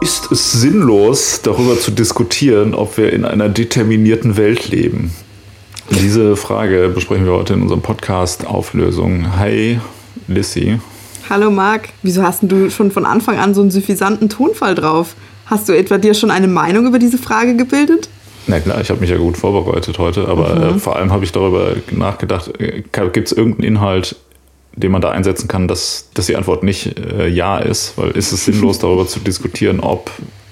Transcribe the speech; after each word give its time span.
Ist 0.00 0.32
es 0.32 0.52
sinnlos, 0.52 1.42
darüber 1.42 1.78
zu 1.78 1.92
diskutieren, 1.92 2.74
ob 2.74 2.96
wir 2.96 3.12
in 3.12 3.24
einer 3.24 3.48
determinierten 3.48 4.36
Welt 4.36 4.68
leben? 4.68 5.12
Diese 5.90 6.34
Frage 6.36 6.88
besprechen 6.88 7.24
wir 7.24 7.34
heute 7.34 7.54
in 7.54 7.62
unserem 7.62 7.82
Podcast 7.82 8.46
Auflösung. 8.46 9.36
Hi, 9.36 9.78
Lissy. 10.26 10.80
Hallo 11.30 11.52
Marc, 11.52 11.90
wieso 12.02 12.22
hast 12.22 12.40
du 12.42 12.68
schon 12.70 12.90
von 12.90 13.06
Anfang 13.06 13.38
an 13.38 13.54
so 13.54 13.60
einen 13.60 13.70
suffisanten 13.70 14.28
Tonfall 14.28 14.74
drauf? 14.74 15.14
Hast 15.46 15.68
du 15.68 15.72
etwa 15.72 15.98
dir 15.98 16.14
schon 16.14 16.32
eine 16.32 16.48
Meinung 16.48 16.86
über 16.86 16.98
diese 16.98 17.18
Frage 17.18 17.54
gebildet? 17.54 18.08
Na 18.48 18.58
klar, 18.58 18.80
ich 18.80 18.90
habe 18.90 19.00
mich 19.00 19.10
ja 19.10 19.18
gut 19.18 19.36
vorbereitet 19.36 19.98
heute, 19.98 20.26
aber 20.26 20.56
mhm. 20.56 20.76
äh, 20.76 20.78
vor 20.80 20.96
allem 20.96 21.12
habe 21.12 21.24
ich 21.24 21.30
darüber 21.30 21.74
nachgedacht, 21.92 22.58
äh, 22.60 22.82
gibt 23.12 23.28
es 23.28 23.32
irgendeinen 23.32 23.76
Inhalt, 23.76 24.16
den 24.78 24.92
man 24.92 25.00
da 25.00 25.10
einsetzen 25.10 25.48
kann, 25.48 25.68
dass, 25.68 26.08
dass 26.14 26.26
die 26.26 26.36
Antwort 26.36 26.62
nicht 26.62 26.98
äh, 26.98 27.28
Ja 27.28 27.58
ist, 27.58 27.96
weil 27.96 28.10
ist 28.12 28.32
es 28.32 28.44
sinnlos, 28.44 28.78
darüber 28.80 29.06
zu 29.06 29.20
diskutieren, 29.20 29.80
ob 29.80 30.10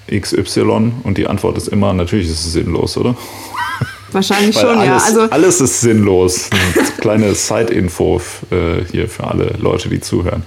XY 0.09 0.91
und 1.03 1.17
die 1.17 1.27
Antwort 1.27 1.57
ist 1.57 1.67
immer, 1.67 1.93
natürlich 1.93 2.27
ist 2.27 2.45
es 2.45 2.53
sinnlos, 2.53 2.97
oder? 2.97 3.15
Wahrscheinlich 4.11 4.55
schon, 4.57 4.77
alles, 4.77 4.85
ja. 4.85 4.97
Also 4.97 5.21
alles 5.31 5.61
ist 5.61 5.81
sinnlos. 5.81 6.49
Eine 6.51 6.85
kleine 6.99 7.35
Side-Info 7.35 8.21
äh, 8.51 8.83
hier 8.91 9.07
für 9.09 9.25
alle 9.25 9.53
Leute, 9.59 9.89
die 9.89 9.99
zuhören 9.99 10.43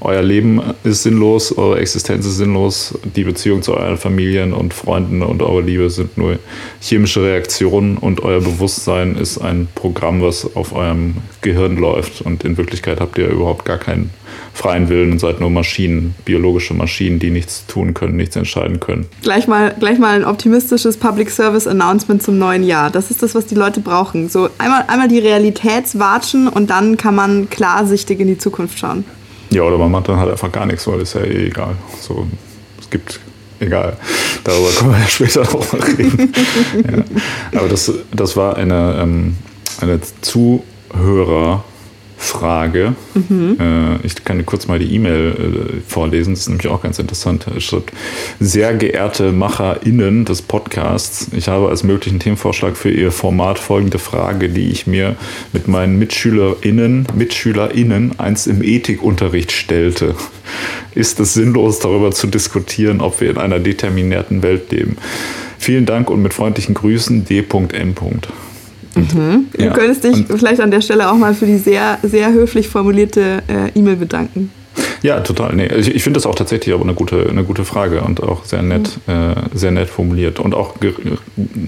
euer 0.00 0.22
Leben 0.22 0.60
ist 0.84 1.02
sinnlos, 1.02 1.56
eure 1.56 1.80
Existenz 1.80 2.26
ist 2.26 2.36
sinnlos, 2.36 2.98
die 3.16 3.24
Beziehung 3.24 3.62
zu 3.62 3.76
euren 3.76 3.96
Familien 3.96 4.52
und 4.52 4.74
Freunden 4.74 5.22
und 5.22 5.42
eure 5.42 5.62
Liebe 5.62 5.90
sind 5.90 6.18
nur 6.18 6.38
chemische 6.80 7.22
Reaktionen 7.22 7.96
und 7.96 8.22
euer 8.22 8.40
Bewusstsein 8.40 9.16
ist 9.16 9.38
ein 9.38 9.68
Programm, 9.74 10.22
was 10.22 10.54
auf 10.54 10.74
eurem 10.74 11.16
Gehirn 11.40 11.76
läuft 11.76 12.20
und 12.20 12.44
in 12.44 12.56
Wirklichkeit 12.56 13.00
habt 13.00 13.16
ihr 13.18 13.28
überhaupt 13.28 13.64
gar 13.64 13.78
keinen 13.78 14.10
freien 14.56 14.88
Willen 14.88 15.12
und 15.12 15.18
seid 15.18 15.38
nur 15.38 15.50
Maschinen, 15.50 16.14
biologische 16.24 16.72
Maschinen, 16.72 17.18
die 17.18 17.30
nichts 17.30 17.66
tun 17.66 17.92
können, 17.92 18.16
nichts 18.16 18.36
entscheiden 18.36 18.80
können. 18.80 19.06
Gleich 19.22 19.46
mal, 19.46 19.74
gleich 19.78 19.98
mal 19.98 20.16
ein 20.16 20.24
optimistisches 20.24 20.96
Public 20.96 21.30
Service 21.30 21.66
Announcement 21.66 22.22
zum 22.22 22.38
neuen 22.38 22.62
Jahr. 22.62 22.90
Das 22.90 23.10
ist 23.10 23.22
das, 23.22 23.34
was 23.34 23.44
die 23.44 23.54
Leute 23.54 23.80
brauchen. 23.80 24.30
So 24.30 24.48
einmal, 24.56 24.84
einmal 24.88 25.08
die 25.08 25.18
Realitätswatschen 25.18 26.48
und 26.48 26.70
dann 26.70 26.96
kann 26.96 27.14
man 27.14 27.50
klarsichtig 27.50 28.18
in 28.18 28.28
die 28.28 28.38
Zukunft 28.38 28.78
schauen. 28.78 29.04
Ja, 29.50 29.62
oder 29.62 29.76
man 29.76 29.90
macht 29.90 30.08
dann 30.08 30.16
halt 30.16 30.30
einfach 30.30 30.50
gar 30.50 30.64
nichts, 30.64 30.86
weil 30.86 31.00
es 31.02 31.12
ja 31.12 31.20
eh 31.20 31.48
egal. 31.48 31.76
So, 32.00 32.26
es 32.80 32.88
gibt, 32.88 33.20
egal. 33.60 33.98
Darüber 34.42 34.70
können 34.70 34.92
wir 34.92 35.00
ja 35.00 35.06
später 35.06 35.40
noch 35.42 35.72
mal 35.72 35.82
reden. 35.82 36.32
ja. 37.52 37.58
Aber 37.60 37.68
das, 37.68 37.92
das 38.14 38.36
war 38.38 38.56
eine, 38.56 39.00
ähm, 39.02 39.36
eine 39.82 40.00
Zuhörer- 40.22 41.62
Frage. 42.26 42.94
Mhm. 43.14 43.56
Äh, 43.60 44.06
ich 44.06 44.24
kann 44.24 44.44
kurz 44.44 44.66
mal 44.66 44.78
die 44.78 44.94
E-Mail 44.94 45.78
äh, 45.78 45.80
vorlesen, 45.86 46.34
das 46.34 46.40
ist 46.40 46.48
nämlich 46.48 46.68
auch 46.68 46.82
ganz 46.82 46.98
interessant. 46.98 47.46
Es 47.56 47.64
steht, 47.64 47.92
sehr 48.40 48.74
geehrte 48.74 49.32
MacherInnen 49.32 50.24
des 50.24 50.42
Podcasts, 50.42 51.28
ich 51.32 51.48
habe 51.48 51.68
als 51.68 51.84
möglichen 51.84 52.18
Themenvorschlag 52.18 52.76
für 52.76 52.90
Ihr 52.90 53.12
Format 53.12 53.58
folgende 53.58 53.98
Frage, 53.98 54.48
die 54.48 54.70
ich 54.70 54.86
mir 54.86 55.16
mit 55.52 55.68
meinen 55.68 55.98
MitschülerInnen, 55.98 57.06
MitschülerInnen 57.14 58.18
einst 58.18 58.46
im 58.46 58.62
Ethikunterricht 58.62 59.52
stellte. 59.52 60.14
Ist 60.94 61.20
es 61.20 61.34
sinnlos, 61.34 61.78
darüber 61.78 62.10
zu 62.10 62.26
diskutieren, 62.26 63.00
ob 63.00 63.20
wir 63.20 63.30
in 63.30 63.38
einer 63.38 63.58
determinierten 63.58 64.42
Welt 64.42 64.70
leben? 64.70 64.96
Vielen 65.58 65.86
Dank 65.86 66.10
und 66.10 66.22
mit 66.22 66.34
freundlichen 66.34 66.74
Grüßen 66.74 67.24
D.M. 67.24 67.94
Mhm. 68.96 69.46
Du 69.52 69.64
ja. 69.64 69.72
könntest 69.72 70.04
dich 70.04 70.28
und 70.30 70.38
vielleicht 70.38 70.60
an 70.60 70.70
der 70.70 70.80
Stelle 70.80 71.10
auch 71.10 71.16
mal 71.16 71.34
für 71.34 71.46
die 71.46 71.58
sehr, 71.58 71.98
sehr 72.02 72.32
höflich 72.32 72.68
formulierte 72.68 73.42
äh, 73.48 73.78
E-Mail 73.78 73.96
bedanken. 73.96 74.50
Ja, 75.02 75.20
total. 75.20 75.54
Nee, 75.54 75.66
ich, 75.66 75.94
ich 75.94 76.02
finde 76.02 76.18
das 76.18 76.26
auch 76.26 76.34
tatsächlich 76.34 76.74
aber 76.74 76.84
eine 76.84 76.94
gute, 76.94 77.28
eine 77.28 77.44
gute 77.44 77.64
Frage 77.64 78.02
und 78.02 78.22
auch 78.22 78.44
sehr 78.44 78.62
nett, 78.62 78.98
mhm. 79.06 79.12
äh, 79.12 79.34
sehr 79.54 79.70
nett 79.70 79.88
formuliert. 79.88 80.40
Und 80.40 80.54
auch 80.54 80.80
ge 80.80 80.94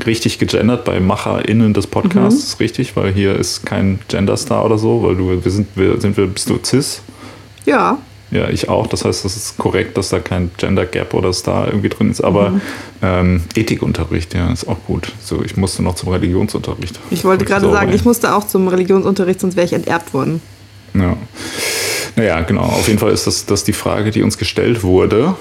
richtig 0.07 0.39
gegendert 0.39 0.85
bei 0.85 1.01
MacherInnen 1.01 1.75
des 1.75 1.87
Podcasts, 1.87 2.55
mhm. 2.55 2.65
richtig, 2.65 2.97
weil 2.97 3.13
hier 3.13 3.37
ist 3.37 3.65
kein 3.65 4.01
Genderstar 4.09 4.65
oder 4.65 4.79
so, 4.79 5.03
weil 5.03 5.17
du, 5.17 5.45
wir 5.45 5.51
sind, 5.51 5.69
wir, 5.75 6.01
sind 6.01 6.17
wir, 6.17 6.27
bist 6.27 6.51
du 6.51 6.59
cis? 6.65 7.03
Ja. 7.65 7.99
Ja, 8.31 8.49
ich 8.51 8.69
auch. 8.69 8.87
Das 8.87 9.05
heißt, 9.05 9.25
das 9.25 9.37
ist 9.37 9.57
korrekt, 9.57 9.97
dass 9.97 10.11
da 10.11 10.19
kein 10.19 10.51
Gender 10.57 10.85
Gap 10.85 11.15
oder 11.15 11.33
Star 11.33 11.67
irgendwie 11.69 11.89
drin 11.89 12.11
ist. 12.11 12.21
Aber 12.21 12.51
mhm. 12.51 12.61
ähm, 13.03 13.45
Ethikunterricht, 13.55 14.35
ja, 14.35 14.53
ist 14.53 14.69
auch 14.69 14.79
gut. 14.87 15.13
So, 15.23 15.43
ich 15.43 15.57
musste 15.57 15.83
noch 15.83 15.95
zum 15.95 16.11
Religionsunterricht. 16.11 16.99
Ich 17.11 17.25
wollte 17.25 17.45
gerade 17.45 17.71
sagen, 17.71 17.93
ich 17.93 18.05
musste 18.05 18.35
auch 18.35 18.47
zum 18.47 18.69
Religionsunterricht, 18.69 19.41
sonst 19.41 19.57
wäre 19.57 19.67
ich 19.67 19.73
enterbt 19.73 20.13
worden. 20.13 20.43
Ja. 20.95 21.17
Naja, 22.17 22.41
genau. 22.43 22.63
Auf 22.63 22.89
jeden 22.89 22.99
Fall 22.99 23.13
ist 23.13 23.27
das, 23.27 23.47
das 23.47 23.65
die 23.65 23.73
Frage, 23.73 24.11
die 24.11 24.23
uns 24.23 24.37
gestellt 24.39 24.83
wurde. 24.83 25.37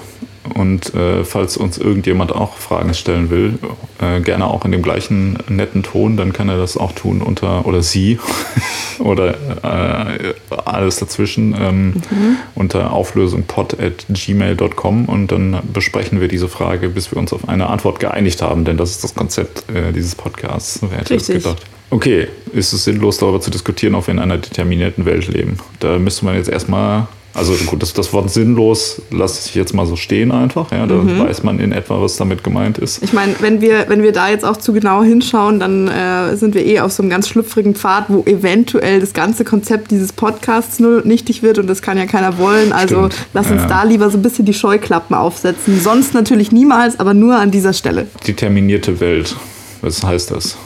Und 0.53 0.94
äh, 0.94 1.24
falls 1.24 1.58
uns 1.58 1.78
irgendjemand 1.78 2.31
auch 2.31 2.58
Fragen 2.58 2.94
stellen 2.94 3.30
will, 3.30 3.59
äh, 4.00 4.22
gerne 4.22 4.47
auch 4.47 4.66
in 4.66 4.72
dem 4.72 4.81
gleichen 4.81 5.38
netten 5.50 5.84
Ton, 5.84 6.18
dann 6.18 6.34
kann 6.34 6.50
er 6.50 6.58
das 6.58 6.78
auch 6.78 6.91
tun 6.91 7.22
unter, 7.22 7.66
oder 7.66 7.81
sie, 7.81 8.19
oder 9.00 9.36
äh, 9.63 10.34
alles 10.66 10.97
dazwischen, 10.97 11.56
ähm, 11.59 11.86
mhm. 11.86 12.38
unter 12.56 12.94
auflösungpod 12.94 13.80
at 13.80 14.06
gmail.com 14.09 15.06
und 15.06 15.31
dann 15.31 15.59
besprechen 15.74 16.22
wir 16.22 16.28
diese 16.28 16.47
Frage, 16.47 16.90
bis 16.90 17.12
wir 17.12 17.18
uns 17.18 17.34
auf 17.34 17.47
eine 17.47 17.68
Antwort 17.68 18.00
geeinigt 18.00 18.41
haben, 18.41 18.66
denn 18.66 18.78
das 18.78 18.91
ist 18.91 19.03
das 19.03 19.16
Konzept 19.16 19.69
äh, 19.69 19.91
dieses 19.91 20.16
Podcasts. 20.16 20.80
Wer 20.81 21.00
hätte 21.00 21.13
Richtig. 21.13 21.44
das 21.44 21.44
gedacht? 21.44 21.66
Okay, 21.90 22.28
ist 22.52 22.74
es 22.74 22.84
sinnlos, 22.84 23.18
darüber 23.18 23.40
zu 23.40 23.50
diskutieren, 23.50 23.96
ob 23.96 24.07
wir 24.07 24.13
in 24.13 24.19
einer 24.19 24.38
determinierten 24.38 25.06
Welt 25.06 25.28
leben? 25.28 25.57
Da 25.80 25.97
müsste 25.97 26.25
man 26.25 26.36
jetzt 26.36 26.50
erstmal 26.50 27.07
also 27.38 27.53
gut, 27.68 27.84
das, 27.84 27.94
das 27.94 28.12
Wort 28.14 28.31
sinnlos 28.31 29.00
lasse 29.12 29.48
ich 29.48 29.53
jetzt 29.56 29.74
mal 29.74 29.86
so 29.86 29.96
stehen 29.96 30.31
einfach. 30.31 30.72
Ja, 30.72 30.88
da 30.88 30.96
mhm. 30.96 31.20
weiß 31.20 31.44
man 31.44 31.59
in 31.59 31.72
etwa, 31.72 32.02
was 32.02 32.18
damit 32.18 32.44
gemeint 32.44 32.80
ist. 32.80 33.03
Ich 33.03 33.14
meine, 33.14 33.36
wenn 33.40 33.62
wir, 33.62 33.86
wenn 33.90 34.02
wir 34.02 34.12
da 34.12 34.30
jetzt 34.30 34.44
auch 34.44 34.58
zu 34.58 34.74
genau 34.74 35.03
hinschauen, 35.03 35.59
dann 35.59 35.88
äh, 35.88 36.36
sind 36.36 36.56
wir 36.56 36.66
eh 36.66 36.80
auf 36.80 36.92
so 36.92 37.03
einem 37.03 37.12
ganz 37.12 37.30
schlüpfrigen 37.30 37.75
Pfad, 37.75 38.06
wo 38.08 38.24
eventuell 38.24 39.00
das 39.00 39.14
ganze 39.14 39.46
Konzept 39.46 39.92
dieses 39.92 40.14
Podcasts 40.14 40.80
null 40.80 41.03
nichtig 41.06 41.44
wird 41.44 41.59
und 41.59 41.68
das 41.68 41.84
kann 41.84 41.98
ja 41.98 42.08
keiner 42.08 42.40
wollen. 42.40 42.74
Also 42.74 43.06
Stimmt. 43.06 43.28
lass 43.34 43.52
uns 43.52 43.62
ja. 43.62 43.68
da 43.68 43.84
lieber 43.84 44.09
so 44.09 44.18
ein 44.18 44.24
bisschen 44.24 44.46
die 44.46 44.56
Scheuklappen 44.56 45.16
aufsetzen. 45.16 45.80
Sonst 45.80 46.16
natürlich 46.16 46.52
niemals, 46.52 47.00
aber 47.00 47.14
nur 47.14 47.36
an 47.36 47.52
dieser 47.52 47.74
Stelle. 47.74 48.08
Determinierte 48.25 49.00
Welt. 49.00 49.36
Was 49.81 50.04
heißt 50.04 50.31
das? 50.31 50.58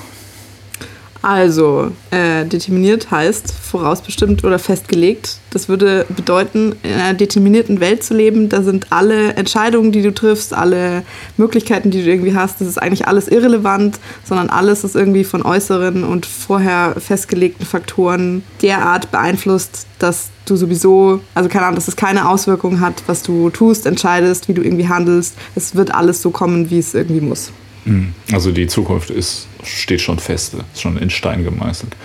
Also, 1.21 1.91
äh, 2.09 2.45
determiniert 2.45 3.11
heißt 3.11 3.53
vorausbestimmt 3.53 4.43
oder 4.43 4.57
festgelegt. 4.57 5.37
Das 5.51 5.69
würde 5.69 6.05
bedeuten, 6.09 6.75
in 6.81 6.93
einer 6.93 7.13
determinierten 7.13 7.79
Welt 7.79 8.03
zu 8.03 8.15
leben, 8.15 8.49
da 8.49 8.63
sind 8.63 8.87
alle 8.91 9.33
Entscheidungen, 9.33 9.91
die 9.91 10.01
du 10.01 10.13
triffst, 10.13 10.53
alle 10.53 11.03
Möglichkeiten, 11.37 11.91
die 11.91 12.03
du 12.03 12.09
irgendwie 12.09 12.33
hast, 12.33 12.59
das 12.59 12.67
ist 12.67 12.81
eigentlich 12.81 13.07
alles 13.07 13.27
irrelevant, 13.27 13.99
sondern 14.23 14.49
alles 14.49 14.83
ist 14.83 14.95
irgendwie 14.95 15.23
von 15.23 15.43
äußeren 15.43 16.03
und 16.03 16.25
vorher 16.25 16.95
festgelegten 16.97 17.67
Faktoren 17.67 18.43
derart 18.63 19.11
beeinflusst, 19.11 19.85
dass 19.99 20.29
du 20.45 20.55
sowieso, 20.55 21.21
also 21.35 21.49
keine 21.49 21.65
Ahnung, 21.65 21.75
dass 21.75 21.87
es 21.87 21.95
keine 21.95 22.29
Auswirkungen 22.29 22.79
hat, 22.79 23.03
was 23.05 23.21
du 23.21 23.51
tust, 23.51 23.85
entscheidest, 23.85 24.47
wie 24.47 24.53
du 24.53 24.63
irgendwie 24.63 24.89
handelst. 24.89 25.35
Es 25.55 25.75
wird 25.75 25.93
alles 25.93 26.21
so 26.21 26.31
kommen, 26.31 26.71
wie 26.71 26.79
es 26.79 26.95
irgendwie 26.95 27.21
muss. 27.21 27.51
Hm. 27.85 28.13
Also 28.31 28.51
die 28.51 28.67
Zukunft 28.67 29.09
ist, 29.09 29.47
steht 29.63 30.01
schon 30.01 30.19
fest, 30.19 30.55
ist 30.73 30.81
schon 30.81 30.97
in 30.97 31.09
Stein 31.09 31.43
gemeißelt. 31.43 31.95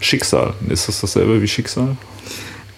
Schicksal, 0.00 0.54
ist 0.68 0.88
das 0.88 1.00
dasselbe 1.00 1.40
wie 1.42 1.48
Schicksal? 1.48 1.96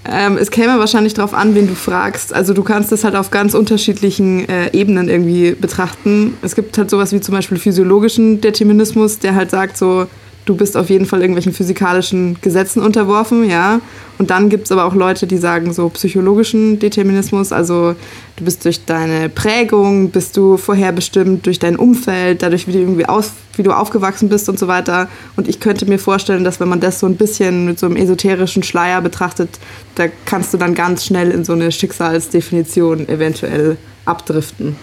Ähm, 0.08 0.36
es 0.38 0.50
käme 0.50 0.78
wahrscheinlich 0.78 1.14
darauf 1.14 1.34
an, 1.34 1.54
wen 1.54 1.66
du 1.66 1.74
fragst. 1.74 2.32
Also 2.32 2.54
du 2.54 2.62
kannst 2.62 2.92
es 2.92 3.02
halt 3.02 3.16
auf 3.16 3.30
ganz 3.30 3.54
unterschiedlichen 3.54 4.48
äh, 4.48 4.70
Ebenen 4.72 5.08
irgendwie 5.08 5.52
betrachten. 5.52 6.34
Es 6.42 6.54
gibt 6.54 6.78
halt 6.78 6.90
sowas 6.90 7.12
wie 7.12 7.20
zum 7.20 7.34
Beispiel 7.34 7.58
physiologischen 7.58 8.40
Determinismus, 8.40 9.18
der 9.18 9.34
halt 9.34 9.50
sagt 9.50 9.76
so, 9.76 10.06
du 10.46 10.54
bist 10.56 10.76
auf 10.76 10.88
jeden 10.88 11.06
Fall 11.06 11.20
irgendwelchen 11.20 11.52
physikalischen 11.52 12.40
Gesetzen 12.40 12.80
unterworfen, 12.80 13.48
ja. 13.50 13.80
Und 14.16 14.30
dann 14.30 14.48
gibt 14.48 14.64
es 14.64 14.72
aber 14.72 14.84
auch 14.84 14.94
Leute, 14.94 15.26
die 15.26 15.36
sagen 15.36 15.74
so 15.74 15.88
psychologischen 15.90 16.78
Determinismus, 16.78 17.52
also 17.52 17.94
du 18.36 18.44
bist 18.44 18.64
durch 18.64 18.84
deine 18.84 19.28
Prägung, 19.28 20.10
bist 20.10 20.36
du 20.36 20.56
vorherbestimmt 20.56 21.44
durch 21.44 21.58
dein 21.58 21.76
Umfeld, 21.76 22.42
dadurch, 22.42 22.66
wie 22.68 22.72
du 22.72 22.78
irgendwie 22.78 23.06
aus, 23.06 23.32
wie 23.56 23.64
du 23.64 23.72
aufgewachsen 23.72 24.28
bist 24.28 24.48
und 24.48 24.58
so 24.58 24.68
weiter. 24.68 25.08
Und 25.36 25.48
ich 25.48 25.58
könnte 25.58 25.84
mir 25.84 25.98
vorstellen, 25.98 26.44
dass 26.44 26.60
wenn 26.60 26.68
man 26.68 26.80
das 26.80 27.00
so 27.00 27.06
ein 27.06 27.16
bisschen 27.16 27.66
mit 27.66 27.78
so 27.78 27.86
einem 27.86 27.96
esoterischen 27.96 28.62
Schleier 28.62 29.02
betrachtet, 29.02 29.58
da 29.96 30.06
kannst 30.24 30.54
du 30.54 30.58
dann 30.58 30.74
ganz 30.74 31.04
schnell 31.04 31.32
in 31.32 31.44
so 31.44 31.52
eine 31.52 31.72
Schicksalsdefinition 31.72 33.08
eventuell 33.08 33.76
abdriften. 34.04 34.76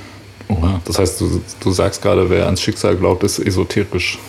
Oha, 0.49 0.81
das 0.83 0.99
heißt, 0.99 1.21
du, 1.21 1.41
du 1.61 1.71
sagst 1.71 2.01
gerade, 2.01 2.29
wer 2.29 2.45
ans 2.45 2.61
Schicksal 2.61 2.97
glaubt, 2.97 3.23
ist 3.23 3.39
esoterisch. 3.39 4.19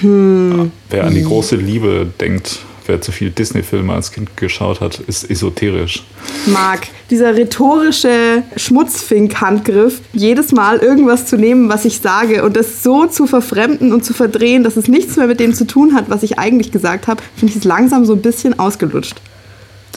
Hm. 0.00 0.70
Wer 0.90 1.04
an 1.04 1.14
die 1.14 1.22
große 1.22 1.56
Liebe 1.56 2.06
denkt, 2.20 2.60
wer 2.86 3.00
zu 3.00 3.12
viel 3.12 3.30
Disney-Filme 3.30 3.92
als 3.92 4.12
Kind 4.12 4.36
geschaut 4.36 4.80
hat, 4.80 5.00
ist 5.06 5.30
esoterisch. 5.30 6.04
Marc, 6.46 6.88
dieser 7.10 7.34
rhetorische 7.36 8.42
Schmutzfink-Handgriff, 8.56 10.00
jedes 10.12 10.52
Mal 10.52 10.78
irgendwas 10.78 11.26
zu 11.26 11.36
nehmen, 11.36 11.68
was 11.68 11.84
ich 11.84 12.00
sage 12.00 12.44
und 12.44 12.56
das 12.56 12.82
so 12.82 13.06
zu 13.06 13.26
verfremden 13.26 13.92
und 13.92 14.04
zu 14.04 14.14
verdrehen, 14.14 14.64
dass 14.64 14.76
es 14.76 14.88
nichts 14.88 15.16
mehr 15.16 15.26
mit 15.26 15.40
dem 15.40 15.54
zu 15.54 15.66
tun 15.66 15.94
hat, 15.94 16.10
was 16.10 16.22
ich 16.22 16.38
eigentlich 16.38 16.72
gesagt 16.72 17.06
habe, 17.06 17.22
finde 17.36 17.52
ich 17.52 17.58
es 17.58 17.64
langsam 17.64 18.04
so 18.04 18.14
ein 18.14 18.22
bisschen 18.22 18.58
ausgelutscht. 18.58 19.20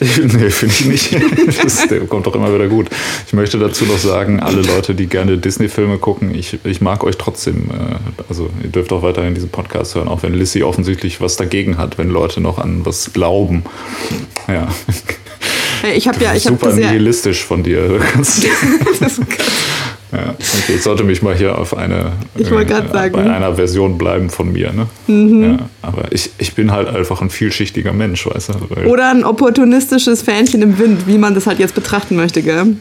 nee, 0.00 0.50
finde 0.50 0.74
ich 0.74 0.84
nicht. 0.84 1.16
Das, 1.62 1.88
der 1.88 2.00
kommt 2.00 2.26
doch 2.26 2.34
immer 2.34 2.54
wieder 2.54 2.68
gut. 2.68 2.88
Ich 3.26 3.32
möchte 3.32 3.58
dazu 3.58 3.84
noch 3.84 3.98
sagen, 3.98 4.40
alle 4.40 4.62
Leute, 4.62 4.94
die 4.94 5.06
gerne 5.06 5.38
Disney-Filme 5.38 5.98
gucken, 5.98 6.34
ich, 6.34 6.58
ich 6.64 6.80
mag 6.80 7.02
euch 7.04 7.16
trotzdem. 7.16 7.70
Äh, 7.70 8.22
also 8.28 8.48
ihr 8.62 8.68
dürft 8.68 8.92
auch 8.92 9.02
weiterhin 9.02 9.34
diesen 9.34 9.48
Podcast 9.48 9.94
hören, 9.94 10.08
auch 10.08 10.22
wenn 10.22 10.34
Lissy 10.34 10.62
offensichtlich 10.62 11.20
was 11.20 11.36
dagegen 11.36 11.78
hat, 11.78 11.98
wenn 11.98 12.10
Leute 12.10 12.40
noch 12.40 12.58
an 12.58 12.84
was 12.84 13.12
glauben. 13.12 13.64
Ja. 14.46 14.68
Ich 15.94 16.08
habe 16.08 16.22
ja, 16.22 16.34
ich 16.34 16.42
Super 16.42 16.72
nihilistisch 16.72 17.44
von 17.44 17.62
dir. 17.62 18.00
das 19.00 19.20
ja, 20.12 20.30
okay, 20.30 20.74
ich 20.76 20.82
sollte 20.82 21.04
mich 21.04 21.22
mal 21.22 21.34
hier 21.34 21.58
auf 21.58 21.76
eine, 21.76 22.12
ich 22.36 22.50
äh, 22.50 22.66
sagen. 22.66 23.12
bei 23.12 23.30
einer 23.30 23.54
Version 23.54 23.98
bleiben 23.98 24.30
von 24.30 24.52
mir. 24.52 24.72
Ne? 24.72 24.86
Mhm. 25.06 25.42
Ja, 25.42 25.58
aber 25.82 26.12
ich, 26.12 26.30
ich 26.38 26.54
bin 26.54 26.72
halt 26.72 26.88
einfach 26.88 27.20
ein 27.20 27.30
vielschichtiger 27.30 27.92
Mensch, 27.92 28.26
weißt 28.26 28.50
du? 28.50 28.88
Oder 28.88 29.10
ein 29.10 29.24
opportunistisches 29.24 30.22
Fähnchen 30.22 30.62
im 30.62 30.78
Wind, 30.78 31.06
wie 31.06 31.18
man 31.18 31.34
das 31.34 31.46
halt 31.46 31.58
jetzt 31.58 31.74
betrachten 31.74 32.16
möchte, 32.16 32.42
gell? 32.42 32.76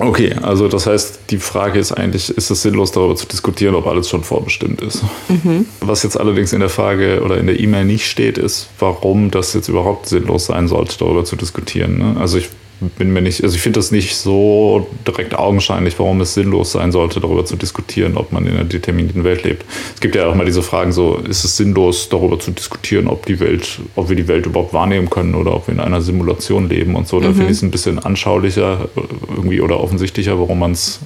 Okay, 0.00 0.34
also 0.42 0.68
das 0.68 0.86
heißt, 0.86 1.20
die 1.30 1.38
Frage 1.38 1.80
ist 1.80 1.90
eigentlich, 1.90 2.30
ist 2.30 2.50
es 2.50 2.62
sinnlos 2.62 2.92
darüber 2.92 3.16
zu 3.16 3.26
diskutieren, 3.26 3.74
ob 3.74 3.86
alles 3.88 4.08
schon 4.08 4.22
vorbestimmt 4.22 4.80
ist? 4.80 5.02
Mhm. 5.28 5.66
Was 5.80 6.04
jetzt 6.04 6.18
allerdings 6.18 6.52
in 6.52 6.60
der 6.60 6.68
Frage 6.68 7.20
oder 7.24 7.38
in 7.38 7.46
der 7.46 7.58
E-Mail 7.58 7.84
nicht 7.84 8.08
steht, 8.08 8.38
ist, 8.38 8.68
warum 8.78 9.32
das 9.32 9.54
jetzt 9.54 9.68
überhaupt 9.68 10.06
sinnlos 10.06 10.46
sein 10.46 10.68
sollte, 10.68 10.98
darüber 10.98 11.24
zu 11.24 11.34
diskutieren. 11.34 11.98
Ne? 11.98 12.20
Also 12.20 12.38
ich 12.38 12.48
bin 12.80 13.12
mir 13.12 13.20
nicht, 13.20 13.42
also 13.42 13.56
ich 13.56 13.60
finde 13.62 13.80
das 13.80 13.90
nicht 13.90 14.16
so 14.16 14.86
direkt 15.06 15.34
augenscheinlich, 15.34 15.98
warum 15.98 16.20
es 16.20 16.34
sinnlos 16.34 16.72
sein 16.72 16.92
sollte, 16.92 17.18
darüber 17.18 17.44
zu 17.44 17.56
diskutieren, 17.56 18.16
ob 18.16 18.30
man 18.30 18.46
in 18.46 18.54
einer 18.54 18.64
determinierten 18.64 19.24
Welt 19.24 19.42
lebt. 19.42 19.64
Es 19.94 20.00
gibt 20.00 20.14
ja 20.14 20.26
auch 20.26 20.34
mal 20.34 20.46
diese 20.46 20.62
Fragen 20.62 20.92
so, 20.92 21.16
ist 21.16 21.44
es 21.44 21.56
sinnlos, 21.56 22.08
darüber 22.08 22.38
zu 22.38 22.52
diskutieren, 22.52 23.08
ob 23.08 23.26
die 23.26 23.40
Welt, 23.40 23.80
ob 23.96 24.08
wir 24.08 24.16
die 24.16 24.28
Welt 24.28 24.46
überhaupt 24.46 24.72
wahrnehmen 24.72 25.10
können 25.10 25.34
oder 25.34 25.54
ob 25.54 25.66
wir 25.66 25.74
in 25.74 25.80
einer 25.80 26.00
Simulation 26.02 26.68
leben 26.68 26.94
und 26.94 27.08
so. 27.08 27.18
Da 27.18 27.30
mhm. 27.30 27.34
finde 27.34 27.50
ich 27.50 27.56
es 27.58 27.62
ein 27.62 27.72
bisschen 27.72 27.98
anschaulicher 27.98 28.88
irgendwie 29.28 29.60
oder 29.60 29.80
offensichtlicher, 29.80 30.38
warum 30.38 30.60
man 30.60 30.72
es, 30.72 31.00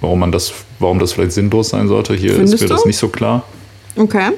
warum 0.00 0.20
man 0.20 0.30
das, 0.30 0.52
warum 0.78 0.98
das 0.98 1.14
vielleicht 1.14 1.32
sinnlos 1.32 1.70
sein 1.70 1.88
sollte. 1.88 2.14
Hier 2.14 2.34
Findest 2.34 2.54
ist 2.54 2.60
mir 2.60 2.68
du? 2.68 2.74
das 2.74 2.84
nicht 2.84 2.98
so 2.98 3.08
klar. 3.08 3.44
Okay. 3.96 4.30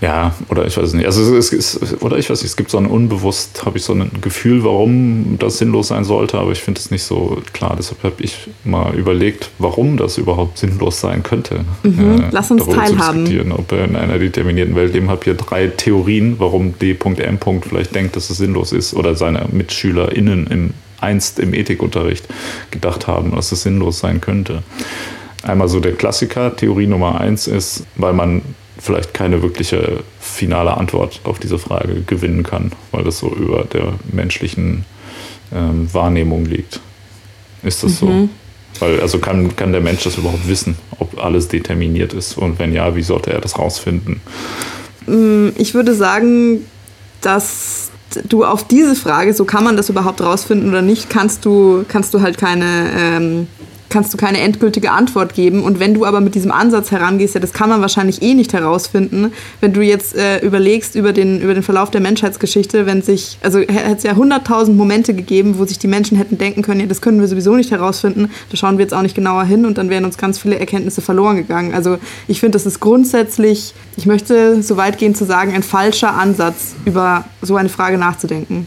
Ja, 0.00 0.34
oder 0.48 0.66
ich 0.66 0.76
weiß 0.76 0.92
nicht. 0.92 1.06
Also 1.06 1.36
es 1.36 1.52
ist, 1.52 2.02
oder 2.02 2.18
ich 2.18 2.30
weiß 2.30 2.40
nicht, 2.42 2.50
es 2.50 2.56
gibt 2.56 2.70
so 2.70 2.78
ein 2.78 2.86
unbewusst, 2.86 3.64
habe 3.66 3.78
ich 3.78 3.84
so 3.84 3.94
ein 3.94 4.10
Gefühl, 4.20 4.62
warum 4.62 5.36
das 5.38 5.58
sinnlos 5.58 5.88
sein 5.88 6.04
sollte, 6.04 6.38
aber 6.38 6.52
ich 6.52 6.60
finde 6.60 6.80
es 6.80 6.90
nicht 6.90 7.02
so 7.02 7.42
klar. 7.52 7.74
Deshalb 7.76 8.02
habe 8.04 8.22
ich 8.22 8.48
mal 8.64 8.94
überlegt, 8.94 9.50
warum 9.58 9.96
das 9.96 10.18
überhaupt 10.18 10.58
sinnlos 10.58 11.00
sein 11.00 11.22
könnte. 11.22 11.64
Mhm. 11.82 12.20
Äh, 12.20 12.28
Lass 12.30 12.50
uns 12.50 12.66
teilhaben. 12.66 13.52
Ob 13.52 13.72
in 13.72 13.96
einer 13.96 14.18
determinierten 14.18 14.76
Welt 14.76 14.92
leben. 14.92 15.10
habe 15.10 15.24
hier 15.24 15.34
drei 15.34 15.66
Theorien, 15.66 16.36
warum 16.38 16.78
D.M. 16.78 17.38
vielleicht 17.62 17.94
denkt, 17.94 18.14
dass 18.14 18.30
es 18.30 18.38
sinnlos 18.38 18.72
ist 18.72 18.94
oder 18.94 19.14
seine 19.14 19.46
MitschülerInnen 19.50 20.46
im 20.46 20.74
einst 21.00 21.38
im 21.38 21.54
Ethikunterricht 21.54 22.26
gedacht 22.70 23.06
haben, 23.06 23.34
dass 23.34 23.52
es 23.52 23.62
sinnlos 23.62 24.00
sein 24.00 24.20
könnte. 24.20 24.62
Einmal 25.42 25.68
so 25.68 25.80
der 25.80 25.92
Klassiker, 25.92 26.56
Theorie 26.56 26.86
Nummer 26.86 27.20
eins 27.20 27.46
ist, 27.46 27.84
weil 27.94 28.12
man 28.12 28.42
vielleicht 28.78 29.14
keine 29.14 29.42
wirkliche 29.42 30.00
finale 30.20 30.76
Antwort 30.76 31.20
auf 31.24 31.38
diese 31.38 31.58
Frage 31.58 32.02
gewinnen 32.02 32.42
kann, 32.42 32.72
weil 32.92 33.04
das 33.04 33.18
so 33.18 33.30
über 33.30 33.64
der 33.64 33.94
menschlichen 34.12 34.84
ähm, 35.52 35.92
Wahrnehmung 35.92 36.44
liegt. 36.44 36.80
Ist 37.62 37.82
das 37.82 38.00
mhm. 38.02 38.06
so? 38.06 38.28
Weil, 38.80 39.00
also 39.00 39.18
kann, 39.18 39.56
kann 39.56 39.72
der 39.72 39.80
Mensch 39.80 40.04
das 40.04 40.16
überhaupt 40.16 40.46
wissen, 40.46 40.76
ob 40.98 41.22
alles 41.22 41.48
determiniert 41.48 42.12
ist? 42.12 42.38
Und 42.38 42.58
wenn 42.58 42.72
ja, 42.72 42.94
wie 42.94 43.02
sollte 43.02 43.32
er 43.32 43.40
das 43.40 43.58
rausfinden? 43.58 44.20
Mm, 45.06 45.48
ich 45.56 45.74
würde 45.74 45.94
sagen, 45.94 46.64
dass 47.20 47.90
du 48.28 48.44
auf 48.44 48.66
diese 48.66 48.94
Frage, 48.94 49.34
so 49.34 49.44
kann 49.44 49.64
man 49.64 49.76
das 49.76 49.88
überhaupt 49.88 50.20
rausfinden 50.20 50.68
oder 50.68 50.82
nicht, 50.82 51.10
kannst 51.10 51.44
du, 51.44 51.84
kannst 51.88 52.14
du 52.14 52.20
halt 52.20 52.38
keine 52.38 52.90
ähm, 52.96 53.46
kannst 53.88 54.12
du 54.12 54.18
keine 54.18 54.38
endgültige 54.40 54.90
Antwort 54.90 55.34
geben. 55.34 55.62
Und 55.62 55.80
wenn 55.80 55.94
du 55.94 56.04
aber 56.04 56.20
mit 56.20 56.34
diesem 56.34 56.50
Ansatz 56.50 56.90
herangehst, 56.90 57.34
ja, 57.34 57.40
das 57.40 57.52
kann 57.52 57.68
man 57.68 57.80
wahrscheinlich 57.80 58.22
eh 58.22 58.34
nicht 58.34 58.52
herausfinden, 58.52 59.32
wenn 59.60 59.72
du 59.72 59.80
jetzt 59.80 60.16
äh, 60.16 60.38
überlegst 60.38 60.94
über 60.94 61.12
den, 61.12 61.40
über 61.40 61.54
den 61.54 61.62
Verlauf 61.62 61.90
der 61.90 62.00
Menschheitsgeschichte, 62.00 62.86
wenn 62.86 63.02
sich, 63.02 63.38
also 63.42 63.60
hätte 63.60 63.96
es 63.96 64.02
ja 64.02 64.14
hunderttausend 64.16 64.76
Momente 64.76 65.14
gegeben, 65.14 65.58
wo 65.58 65.64
sich 65.64 65.78
die 65.78 65.88
Menschen 65.88 66.16
hätten 66.16 66.38
denken 66.38 66.62
können, 66.62 66.80
ja, 66.80 66.86
das 66.86 67.00
können 67.00 67.20
wir 67.20 67.28
sowieso 67.28 67.54
nicht 67.54 67.70
herausfinden, 67.70 68.30
da 68.50 68.56
schauen 68.56 68.78
wir 68.78 68.84
jetzt 68.84 68.94
auch 68.94 69.02
nicht 69.02 69.14
genauer 69.14 69.44
hin 69.44 69.64
und 69.64 69.78
dann 69.78 69.90
wären 69.90 70.04
uns 70.04 70.18
ganz 70.18 70.38
viele 70.38 70.58
Erkenntnisse 70.58 71.00
verloren 71.00 71.36
gegangen. 71.36 71.74
Also 71.74 71.98
ich 72.26 72.40
finde, 72.40 72.56
das 72.56 72.66
ist 72.66 72.80
grundsätzlich, 72.80 73.74
ich 73.96 74.06
möchte 74.06 74.62
so 74.62 74.76
weit 74.76 74.98
gehen 74.98 75.14
zu 75.14 75.24
sagen, 75.24 75.52
ein 75.52 75.62
falscher 75.62 76.14
Ansatz, 76.14 76.74
über 76.84 77.24
so 77.42 77.56
eine 77.56 77.68
Frage 77.68 77.98
nachzudenken 77.98 78.66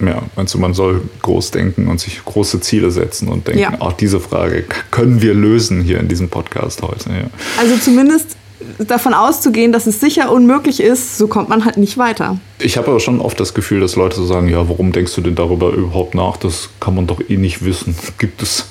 ja, 0.00 0.22
also 0.36 0.58
man 0.58 0.74
soll 0.74 1.02
groß 1.22 1.50
denken 1.50 1.88
und 1.88 2.00
sich 2.00 2.24
große 2.24 2.60
Ziele 2.60 2.90
setzen 2.90 3.28
und 3.28 3.46
denken, 3.46 3.60
ja. 3.60 3.80
auch 3.80 3.92
diese 3.92 4.20
Frage 4.20 4.64
können 4.90 5.22
wir 5.22 5.34
lösen 5.34 5.82
hier 5.82 5.98
in 6.00 6.08
diesem 6.08 6.28
Podcast 6.28 6.82
heute. 6.82 7.10
Ja. 7.10 7.30
Also 7.58 7.76
zumindest 7.78 8.36
davon 8.78 9.14
auszugehen, 9.14 9.72
dass 9.72 9.86
es 9.86 10.00
sicher 10.00 10.30
unmöglich 10.32 10.80
ist, 10.80 11.18
so 11.18 11.26
kommt 11.26 11.48
man 11.48 11.64
halt 11.64 11.76
nicht 11.76 11.98
weiter. 11.98 12.38
Ich 12.60 12.76
habe 12.76 12.88
aber 12.88 12.98
schon 12.98 13.20
oft 13.20 13.38
das 13.38 13.54
Gefühl, 13.54 13.80
dass 13.80 13.94
Leute 13.94 14.16
so 14.16 14.26
sagen, 14.26 14.48
ja, 14.48 14.68
warum 14.68 14.90
denkst 14.90 15.14
du 15.14 15.20
denn 15.20 15.36
darüber 15.36 15.72
überhaupt 15.72 16.16
nach? 16.16 16.36
Das 16.36 16.70
kann 16.80 16.94
man 16.94 17.06
doch 17.06 17.20
eh 17.28 17.36
nicht 17.36 17.64
wissen. 17.64 17.94
Gibt 18.18 18.42
es, 18.42 18.66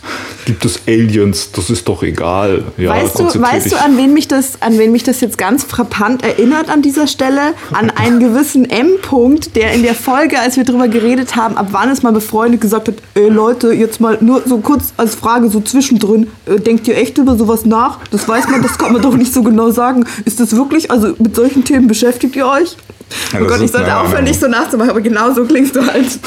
gibt 0.45 0.65
es 0.65 0.81
Aliens? 0.87 1.51
Das 1.53 1.69
ist 1.69 1.87
doch 1.87 2.03
egal. 2.03 2.65
Ja, 2.77 2.89
weißt 2.89 3.19
du, 3.19 3.23
weißt 3.23 3.71
du 3.71 3.77
an, 3.77 3.97
wen 3.97 4.13
mich 4.13 4.27
das, 4.27 4.61
an 4.61 4.77
wen 4.77 4.91
mich 4.91 5.03
das 5.03 5.21
jetzt 5.21 5.37
ganz 5.37 5.63
frappant 5.63 6.23
erinnert 6.23 6.69
an 6.69 6.81
dieser 6.81 7.07
Stelle? 7.07 7.53
An 7.71 7.89
einen 7.89 8.19
gewissen 8.19 8.69
M-Punkt, 8.69 9.55
der 9.55 9.71
in 9.71 9.83
der 9.83 9.95
Folge, 9.95 10.39
als 10.39 10.57
wir 10.57 10.65
darüber 10.65 10.89
geredet 10.89 11.37
haben, 11.37 11.55
ab 11.57 11.67
wann 11.71 11.89
es 11.89 12.03
mal 12.03 12.11
befreundet 12.11 12.59
gesagt 12.59 12.89
hat, 12.89 12.95
ey 13.13 13.29
Leute, 13.29 13.71
jetzt 13.71 14.01
mal 14.01 14.17
nur 14.19 14.41
so 14.45 14.57
kurz 14.57 14.93
als 14.97 15.15
Frage 15.15 15.49
so 15.49 15.61
zwischendrin, 15.61 16.27
äh, 16.45 16.59
denkt 16.59 16.87
ihr 16.89 16.97
echt 16.97 17.17
über 17.17 17.37
sowas 17.37 17.65
nach? 17.65 17.99
Das 18.11 18.27
weiß 18.27 18.49
man, 18.49 18.61
das 18.61 18.77
kann 18.77 18.91
man 18.91 19.01
doch 19.01 19.15
nicht 19.15 19.33
so 19.33 19.43
genau 19.43 19.71
sagen. 19.77 20.05
Ist 20.25 20.41
das 20.41 20.53
wirklich, 20.53 20.91
also 20.91 21.15
mit 21.17 21.35
solchen 21.35 21.63
Themen 21.63 21.87
beschäftigt 21.87 22.35
ihr 22.35 22.45
euch? 22.45 22.75
Ja, 23.31 23.39
oh 23.41 23.45
Gott, 23.45 23.61
ich 23.61 23.71
sollte 23.71 23.95
aufhören, 23.95 24.25
nicht 24.25 24.39
so 24.39 24.47
nachzumachen, 24.47 24.89
aber 24.89 25.01
genau 25.01 25.33
so 25.33 25.45
klingst 25.45 25.75
du 25.75 25.85
halt. 25.85 26.19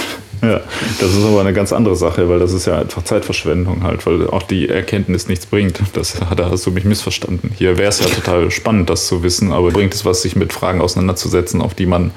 Ja, 0.43 0.61
das 0.99 1.15
ist 1.15 1.23
aber 1.23 1.41
eine 1.41 1.53
ganz 1.53 1.73
andere 1.73 1.97
Sache, 1.97 2.29
weil 2.31 2.39
das 2.39 2.55
ist 2.55 2.67
ja 2.67 2.79
einfach 2.79 3.05
Zeitverschwendung 3.05 3.83
halt, 3.83 4.07
weil 4.07 4.27
auch 4.29 4.43
die 4.43 4.71
Erkenntnis 4.71 5.29
nichts 5.29 5.45
bringt. 5.45 5.81
Das, 5.93 6.17
da 6.37 6.51
hast 6.51 6.65
du 6.65 6.71
mich 6.71 6.85
missverstanden. 6.85 7.53
Hier 7.57 7.77
wäre 7.77 7.91
es 7.91 8.01
ja 8.01 8.07
total 8.07 8.51
spannend, 8.51 8.89
das 8.89 9.07
zu 9.07 9.23
wissen, 9.23 9.53
aber 9.53 9.71
bringt 9.71 9.95
es 9.95 10.05
was, 10.07 10.23
sich 10.23 10.37
mit 10.37 10.53
Fragen 10.53 10.81
auseinanderzusetzen, 10.81 11.61
auf 11.61 11.75
die 11.75 11.87
man 11.87 12.13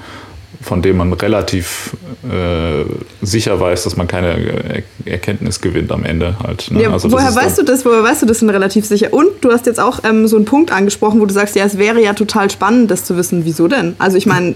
von 0.64 0.80
dem 0.80 0.96
man 0.96 1.12
relativ 1.12 1.94
äh, 2.24 2.84
sicher 3.20 3.60
weiß, 3.60 3.84
dass 3.84 3.96
man 3.96 4.08
keine 4.08 4.82
Erkenntnis 5.04 5.60
gewinnt 5.60 5.92
am 5.92 6.04
Ende 6.04 6.36
halt. 6.42 6.70
Ne? 6.70 6.82
Ja, 6.82 6.90
also 6.90 7.12
woher 7.12 7.34
weißt 7.34 7.58
du 7.58 7.62
das? 7.62 7.84
Woher 7.84 8.02
weißt 8.02 8.22
du 8.22 8.26
das 8.26 8.38
denn 8.38 8.50
relativ 8.50 8.86
sicher? 8.86 9.12
Und 9.12 9.28
du 9.42 9.52
hast 9.52 9.66
jetzt 9.66 9.78
auch 9.78 10.00
ähm, 10.04 10.26
so 10.26 10.36
einen 10.36 10.46
Punkt 10.46 10.72
angesprochen, 10.72 11.20
wo 11.20 11.26
du 11.26 11.34
sagst, 11.34 11.54
ja, 11.54 11.64
es 11.64 11.76
wäre 11.76 12.02
ja 12.02 12.14
total 12.14 12.50
spannend, 12.50 12.90
das 12.90 13.04
zu 13.04 13.16
wissen. 13.16 13.44
Wieso 13.44 13.68
denn? 13.68 13.94
Also 13.98 14.16
ich 14.16 14.26
meine, 14.26 14.54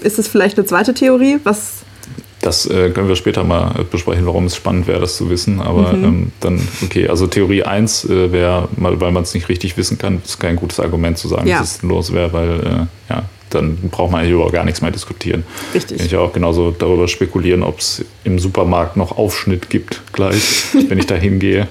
ist 0.00 0.18
es 0.18 0.28
vielleicht 0.28 0.58
eine 0.58 0.66
zweite 0.66 0.94
Theorie? 0.94 1.38
Was 1.42 1.84
das 2.40 2.66
äh, 2.66 2.90
können 2.90 3.08
wir 3.08 3.16
später 3.16 3.42
mal 3.42 3.84
besprechen, 3.90 4.24
warum 4.24 4.46
es 4.46 4.54
spannend 4.54 4.86
wäre, 4.86 5.00
das 5.00 5.16
zu 5.16 5.28
wissen. 5.28 5.60
Aber 5.60 5.92
mhm. 5.92 6.04
ähm, 6.04 6.32
dann, 6.38 6.60
okay, 6.82 7.08
also 7.08 7.26
Theorie 7.26 7.64
1 7.64 8.04
äh, 8.04 8.32
wäre, 8.32 8.68
weil 8.76 9.10
man 9.10 9.24
es 9.24 9.34
nicht 9.34 9.48
richtig 9.48 9.76
wissen 9.76 9.98
kann, 9.98 10.22
ist 10.24 10.38
kein 10.38 10.54
gutes 10.54 10.78
Argument 10.78 11.18
zu 11.18 11.26
sagen, 11.26 11.48
ja. 11.48 11.58
dass 11.58 11.76
es 11.76 11.82
los 11.82 12.12
wäre, 12.12 12.32
weil 12.32 12.60
äh, 12.60 13.12
ja, 13.12 13.24
dann 13.50 13.76
braucht 13.90 14.12
man 14.12 14.20
eigentlich 14.20 14.34
über 14.34 14.50
gar 14.50 14.64
nichts 14.64 14.80
mehr 14.80 14.90
diskutieren. 14.90 15.44
Richtig. 15.74 15.98
Kann 15.98 16.06
ich 16.06 16.16
auch 16.16 16.32
genauso 16.32 16.70
darüber 16.70 17.08
spekulieren, 17.08 17.62
ob 17.62 17.78
es 17.80 18.04
im 18.24 18.38
Supermarkt 18.38 18.96
noch 18.96 19.16
Aufschnitt 19.16 19.70
gibt 19.70 20.02
gleich, 20.12 20.64
wenn 20.88 20.98
ich 20.98 21.06
da 21.06 21.14
hingehe. 21.14 21.68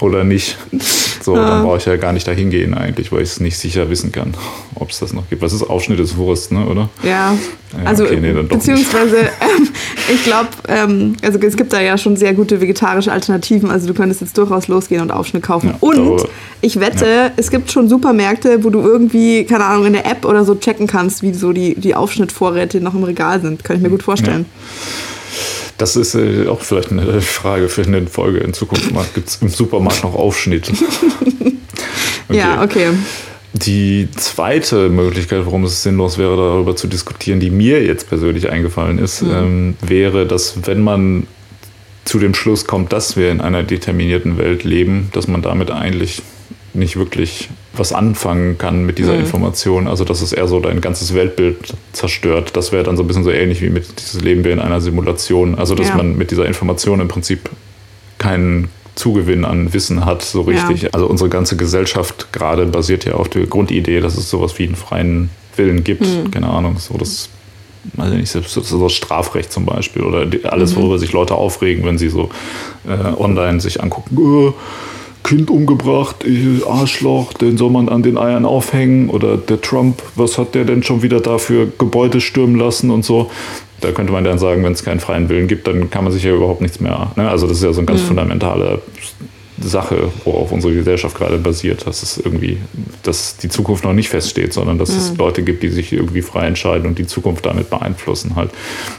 oder 0.00 0.24
nicht. 0.24 0.56
So, 1.22 1.36
ja. 1.36 1.46
dann 1.46 1.64
brauche 1.64 1.78
ich 1.78 1.84
ja 1.84 1.96
gar 1.96 2.12
nicht 2.12 2.26
dahin 2.26 2.50
gehen 2.50 2.74
eigentlich, 2.74 3.12
weil 3.12 3.22
ich 3.22 3.30
es 3.30 3.40
nicht 3.40 3.58
sicher 3.58 3.88
wissen 3.90 4.12
kann, 4.12 4.34
ob 4.74 4.90
es 4.90 4.98
das 4.98 5.12
noch 5.12 5.28
gibt. 5.28 5.42
Was 5.42 5.52
ist 5.52 5.62
Aufschnitt 5.62 6.00
ist 6.00 6.16
Wurst, 6.16 6.52
ne, 6.52 6.66
oder? 6.66 6.88
Ja. 7.02 7.32
ja 7.32 7.38
also 7.84 8.04
okay, 8.04 8.18
nee, 8.20 8.32
beziehungsweise 8.32 9.16
ähm, 9.40 9.68
ich 10.12 10.24
glaube, 10.24 10.48
ähm, 10.68 11.16
also 11.22 11.38
es 11.38 11.56
gibt 11.56 11.72
da 11.72 11.80
ja 11.80 11.96
schon 11.96 12.16
sehr 12.16 12.34
gute 12.34 12.60
vegetarische 12.60 13.12
Alternativen. 13.12 13.70
Also 13.70 13.86
du 13.86 13.94
könntest 13.94 14.20
jetzt 14.20 14.36
durchaus 14.36 14.68
losgehen 14.68 15.02
und 15.02 15.10
Aufschnitt 15.10 15.42
kaufen. 15.42 15.70
Ja, 15.70 15.76
und 15.80 15.96
darüber, 15.96 16.28
ich 16.60 16.80
wette, 16.80 17.32
es 17.36 17.50
gibt 17.50 17.70
schon 17.70 17.88
Supermärkte, 17.88 18.64
wo 18.64 18.70
du 18.70 18.80
irgendwie, 18.80 19.44
keine 19.44 19.64
Ahnung, 19.64 19.86
in 19.86 19.92
der 19.92 20.06
App 20.06 20.24
oder 20.24 20.44
so 20.44 20.54
checken 20.54 20.86
kannst, 20.86 21.22
wie 21.22 21.32
so 21.32 21.52
die, 21.52 21.74
die 21.74 21.94
Aufschnittvorräte 21.94 22.80
noch 22.80 22.94
im 22.94 23.04
Regal 23.04 23.40
sind. 23.40 23.64
Kann 23.64 23.76
ich 23.76 23.82
mir 23.82 23.90
gut 23.90 24.02
vorstellen. 24.02 24.46
Das 25.78 25.96
ist 25.96 26.14
äh, 26.14 26.46
auch 26.48 26.60
vielleicht 26.60 26.92
eine 26.92 27.20
Frage 27.20 27.68
für 27.68 27.82
eine 27.82 28.06
Folge 28.06 28.38
in 28.38 28.52
Zukunft. 28.52 28.92
Gibt 29.14 29.28
es 29.28 29.36
im 29.42 29.48
Supermarkt 29.48 30.04
noch 30.04 30.14
Aufschnitt? 30.14 30.70
Okay. 32.28 32.38
Ja, 32.38 32.62
okay. 32.62 32.90
Die 33.52 34.08
zweite 34.16 34.88
Möglichkeit, 34.88 35.44
warum 35.44 35.64
es 35.64 35.82
sinnlos 35.82 36.16
wäre, 36.16 36.36
darüber 36.36 36.74
zu 36.76 36.86
diskutieren, 36.86 37.40
die 37.40 37.50
mir 37.50 37.84
jetzt 37.84 38.08
persönlich 38.08 38.48
eingefallen 38.48 38.98
ist, 38.98 39.22
mhm. 39.22 39.30
ähm, 39.30 39.76
wäre, 39.82 40.26
dass 40.26 40.66
wenn 40.66 40.82
man 40.82 41.26
zu 42.04 42.18
dem 42.18 42.34
Schluss 42.34 42.66
kommt, 42.66 42.92
dass 42.92 43.16
wir 43.16 43.30
in 43.30 43.40
einer 43.40 43.62
determinierten 43.62 44.38
Welt 44.38 44.64
leben, 44.64 45.10
dass 45.12 45.28
man 45.28 45.42
damit 45.42 45.70
eigentlich 45.70 46.22
nicht 46.72 46.96
wirklich 46.96 47.50
was 47.74 47.92
anfangen 47.92 48.58
kann 48.58 48.84
mit 48.84 48.98
dieser 48.98 49.14
mhm. 49.14 49.20
Information. 49.20 49.86
Also 49.86 50.04
dass 50.04 50.20
es 50.20 50.32
eher 50.32 50.46
so 50.46 50.60
dein 50.60 50.80
ganzes 50.80 51.14
Weltbild 51.14 51.74
zerstört. 51.92 52.50
Das 52.54 52.72
wäre 52.72 52.84
dann 52.84 52.96
so 52.96 53.02
ein 53.02 53.06
bisschen 53.06 53.24
so 53.24 53.30
ähnlich 53.30 53.62
wie 53.62 53.70
mit 53.70 53.98
dieses 53.98 54.20
Leben 54.20 54.44
wir 54.44 54.52
in 54.52 54.60
einer 54.60 54.80
Simulation. 54.80 55.54
Also 55.56 55.74
dass 55.74 55.88
ja. 55.88 55.96
man 55.96 56.16
mit 56.16 56.30
dieser 56.30 56.46
Information 56.46 57.00
im 57.00 57.08
Prinzip 57.08 57.50
keinen 58.18 58.68
Zugewinn 58.94 59.44
an 59.44 59.72
Wissen 59.72 60.04
hat, 60.04 60.22
so 60.22 60.42
richtig. 60.42 60.82
Ja. 60.82 60.90
Also 60.92 61.06
unsere 61.06 61.30
ganze 61.30 61.56
Gesellschaft 61.56 62.32
gerade 62.32 62.66
basiert 62.66 63.06
ja 63.06 63.14
auf 63.14 63.28
der 63.28 63.46
Grundidee, 63.46 64.00
dass 64.00 64.18
es 64.18 64.28
sowas 64.28 64.58
wie 64.58 64.64
einen 64.64 64.76
freien 64.76 65.30
Willen 65.56 65.82
gibt. 65.82 66.02
Mhm. 66.02 66.30
Keine 66.30 66.48
Ahnung, 66.48 66.76
so 66.78 66.98
das 66.98 67.30
weiß 67.94 68.12
nicht, 68.12 68.30
so, 68.30 68.40
so 68.60 68.88
Strafrecht 68.88 69.52
zum 69.52 69.66
Beispiel 69.66 70.02
oder 70.02 70.26
alles, 70.50 70.72
mhm. 70.72 70.82
worüber 70.82 70.98
sich 70.98 71.12
Leute 71.12 71.34
aufregen, 71.34 71.84
wenn 71.84 71.98
sie 71.98 72.08
so 72.08 72.30
äh, 72.86 73.20
online 73.20 73.60
sich 73.60 73.82
angucken. 73.82 74.54
Kind 75.22 75.50
umgebracht, 75.50 76.24
Arschloch, 76.68 77.32
den 77.32 77.56
soll 77.56 77.70
man 77.70 77.88
an 77.88 78.02
den 78.02 78.18
Eiern 78.18 78.44
aufhängen 78.44 79.08
oder 79.08 79.36
der 79.36 79.60
Trump, 79.60 80.02
was 80.14 80.38
hat 80.38 80.54
der 80.54 80.64
denn 80.64 80.82
schon 80.82 81.02
wieder 81.02 81.20
da 81.20 81.38
für 81.38 81.68
Gebäude 81.78 82.20
stürmen 82.20 82.56
lassen 82.56 82.90
und 82.90 83.04
so. 83.04 83.30
Da 83.80 83.92
könnte 83.92 84.12
man 84.12 84.24
dann 84.24 84.38
sagen, 84.38 84.62
wenn 84.64 84.72
es 84.72 84.84
keinen 84.84 85.00
freien 85.00 85.28
Willen 85.28 85.48
gibt, 85.48 85.66
dann 85.66 85.90
kann 85.90 86.04
man 86.04 86.12
sich 86.12 86.22
ja 86.22 86.32
überhaupt 86.32 86.60
nichts 86.60 86.80
mehr. 86.80 87.12
Ne? 87.16 87.28
Also 87.28 87.46
das 87.46 87.58
ist 87.58 87.64
ja 87.64 87.72
so 87.72 87.80
eine 87.80 87.86
ganz 87.86 88.02
mhm. 88.02 88.06
fundamentale 88.06 88.80
Sache, 89.60 90.10
worauf 90.24 90.52
unsere 90.52 90.74
Gesellschaft 90.74 91.16
gerade 91.16 91.38
basiert, 91.38 91.86
dass 91.86 92.02
es 92.02 92.18
irgendwie, 92.18 92.58
dass 93.02 93.36
die 93.36 93.48
Zukunft 93.48 93.84
noch 93.84 93.92
nicht 93.92 94.08
feststeht, 94.08 94.52
sondern 94.52 94.78
dass 94.78 94.90
mhm. 94.90 94.98
es 94.98 95.16
Leute 95.16 95.42
gibt, 95.42 95.62
die 95.62 95.68
sich 95.68 95.92
irgendwie 95.92 96.22
frei 96.22 96.46
entscheiden 96.46 96.86
und 96.86 96.98
die 96.98 97.06
Zukunft 97.06 97.46
damit 97.46 97.70
beeinflussen 97.70 98.36
halt. 98.36 98.50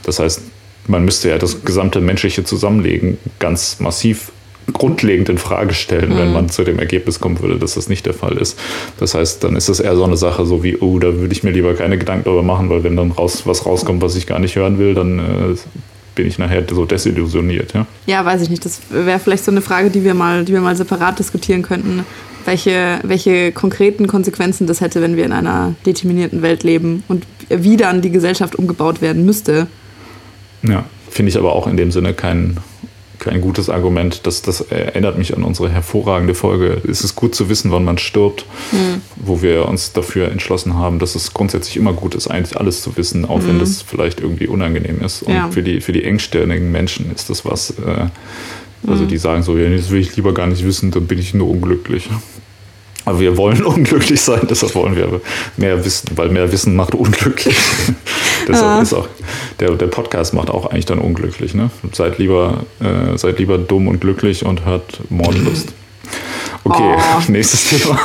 Das 0.03 0.19
heißt, 0.19 0.41
man 0.87 1.05
müsste 1.05 1.29
ja 1.29 1.37
das 1.37 1.63
gesamte 1.63 2.01
menschliche 2.01 2.43
Zusammenlegen 2.43 3.17
ganz 3.39 3.79
massiv 3.79 4.31
grundlegend 4.71 5.29
in 5.29 5.37
Frage 5.37 5.73
stellen, 5.73 6.13
mhm. 6.13 6.17
wenn 6.17 6.33
man 6.33 6.49
zu 6.49 6.63
dem 6.63 6.79
Ergebnis 6.79 7.19
kommen 7.19 7.39
würde, 7.39 7.57
dass 7.57 7.73
das 7.73 7.89
nicht 7.89 8.05
der 8.05 8.13
Fall 8.13 8.37
ist. 8.37 8.57
Das 8.97 9.13
heißt, 9.13 9.43
dann 9.43 9.55
ist 9.55 9.69
das 9.69 9.79
eher 9.79 9.95
so 9.95 10.03
eine 10.03 10.17
Sache, 10.17 10.45
so 10.45 10.63
wie, 10.63 10.77
oh, 10.77 10.99
da 10.99 11.15
würde 11.15 11.33
ich 11.33 11.43
mir 11.43 11.51
lieber 11.51 11.73
keine 11.73 11.97
Gedanken 11.97 12.25
darüber 12.25 12.43
machen, 12.43 12.69
weil 12.69 12.83
wenn 12.83 12.95
dann 12.95 13.11
raus, 13.11 13.43
was 13.45 13.65
rauskommt, 13.65 14.01
was 14.01 14.15
ich 14.15 14.27
gar 14.27 14.39
nicht 14.39 14.55
hören 14.55 14.79
will, 14.79 14.93
dann 14.93 15.19
äh, 15.19 15.55
bin 16.15 16.27
ich 16.27 16.37
nachher 16.37 16.63
so 16.69 16.85
desillusioniert. 16.85 17.73
Ja, 17.73 17.85
ja 18.05 18.25
weiß 18.25 18.41
ich 18.41 18.49
nicht. 18.49 18.63
Das 18.65 18.81
wäre 18.89 19.19
vielleicht 19.19 19.43
so 19.43 19.51
eine 19.51 19.61
Frage, 19.61 19.89
die 19.89 20.03
wir 20.03 20.13
mal, 20.13 20.45
die 20.45 20.53
wir 20.53 20.61
mal 20.61 20.75
separat 20.75 21.19
diskutieren 21.19 21.61
könnten. 21.61 22.05
Welche, 22.45 22.99
welche 23.03 23.51
konkreten 23.53 24.07
Konsequenzen 24.07 24.67
das 24.67 24.81
hätte, 24.81 25.01
wenn 25.01 25.15
wir 25.15 25.25
in 25.25 25.31
einer 25.31 25.75
determinierten 25.85 26.41
Welt 26.41 26.63
leben 26.63 27.03
und 27.07 27.25
wie 27.49 27.77
dann 27.77 28.01
die 28.01 28.11
Gesellschaft 28.11 28.55
umgebaut 28.55 29.01
werden 29.01 29.25
müsste. 29.25 29.67
Ja, 30.61 30.83
finde 31.09 31.29
ich 31.29 31.37
aber 31.37 31.53
auch 31.53 31.67
in 31.67 31.77
dem 31.77 31.91
Sinne 31.91 32.13
kein 32.13 32.57
kein 33.23 33.41
gutes 33.41 33.69
Argument. 33.69 34.25
Das, 34.25 34.41
das 34.41 34.61
erinnert 34.61 35.17
mich 35.17 35.35
an 35.35 35.43
unsere 35.43 35.69
hervorragende 35.69 36.35
Folge. 36.35 36.81
Es 36.87 37.03
ist 37.03 37.15
gut 37.15 37.33
zu 37.33 37.49
wissen, 37.49 37.71
wann 37.71 37.83
man 37.83 37.97
stirbt, 37.97 38.45
mhm. 38.71 39.01
wo 39.15 39.41
wir 39.41 39.67
uns 39.67 39.93
dafür 39.93 40.29
entschlossen 40.29 40.75
haben, 40.75 40.99
dass 40.99 41.15
es 41.15 41.33
grundsätzlich 41.33 41.77
immer 41.77 41.93
gut 41.93 42.15
ist, 42.15 42.27
eigentlich 42.27 42.59
alles 42.59 42.81
zu 42.81 42.95
wissen, 42.97 43.25
auch 43.25 43.39
mhm. 43.39 43.47
wenn 43.47 43.59
das 43.59 43.81
vielleicht 43.81 44.19
irgendwie 44.19 44.47
unangenehm 44.47 45.01
ist. 45.01 45.23
Und 45.23 45.33
ja. 45.33 45.49
für, 45.49 45.63
die, 45.63 45.81
für 45.81 45.93
die 45.93 46.03
engstirnigen 46.03 46.71
Menschen 46.71 47.11
ist 47.13 47.29
das 47.29 47.45
was, 47.45 47.71
äh, 47.71 48.07
also 48.87 49.03
mhm. 49.03 49.07
die 49.07 49.17
sagen 49.17 49.43
so, 49.43 49.57
ja, 49.57 49.69
das 49.69 49.89
will 49.89 50.01
ich 50.01 50.15
lieber 50.15 50.33
gar 50.33 50.47
nicht 50.47 50.65
wissen, 50.65 50.91
dann 50.91 51.07
bin 51.07 51.19
ich 51.19 51.33
nur 51.33 51.49
unglücklich. 51.49 52.09
Aber 53.05 53.19
wir 53.19 53.37
wollen 53.37 53.63
unglücklich 53.65 54.21
sein, 54.21 54.41
deshalb 54.49 54.75
wollen 54.75 54.95
wir 54.95 55.21
mehr 55.57 55.83
wissen, 55.83 56.09
weil 56.15 56.29
mehr 56.29 56.51
Wissen 56.51 56.75
macht 56.75 56.95
unglücklich. 56.95 57.57
deshalb 58.47 58.65
ah. 58.65 58.81
ist 58.81 58.93
auch 58.93 59.07
der, 59.59 59.71
der 59.71 59.87
Podcast 59.87 60.33
macht 60.33 60.49
auch 60.49 60.67
eigentlich 60.67 60.85
dann 60.85 60.99
unglücklich. 60.99 61.53
Ne? 61.53 61.69
Seid, 61.91 62.17
lieber, 62.17 62.63
äh, 62.79 63.17
seid 63.17 63.39
lieber 63.39 63.57
dumm 63.57 63.87
und 63.87 63.99
glücklich 64.01 64.45
und 64.45 64.65
hört 64.65 64.99
Mordlust. 65.09 65.73
Okay, 66.63 66.95
oh. 66.97 67.21
nächstes 67.31 67.69
Thema. 67.69 67.99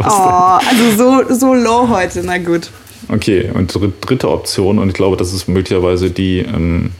oh, 0.00 0.02
also 0.02 0.96
so, 0.96 1.34
so 1.34 1.54
low 1.54 1.88
heute, 1.88 2.22
na 2.24 2.38
gut. 2.38 2.70
Okay, 3.08 3.50
und 3.52 3.78
dritte 4.00 4.30
Option, 4.30 4.78
und 4.78 4.88
ich 4.88 4.94
glaube, 4.94 5.16
das 5.16 5.32
ist 5.32 5.48
möglicherweise 5.48 6.10
die, 6.10 6.38
ähm, 6.38 6.92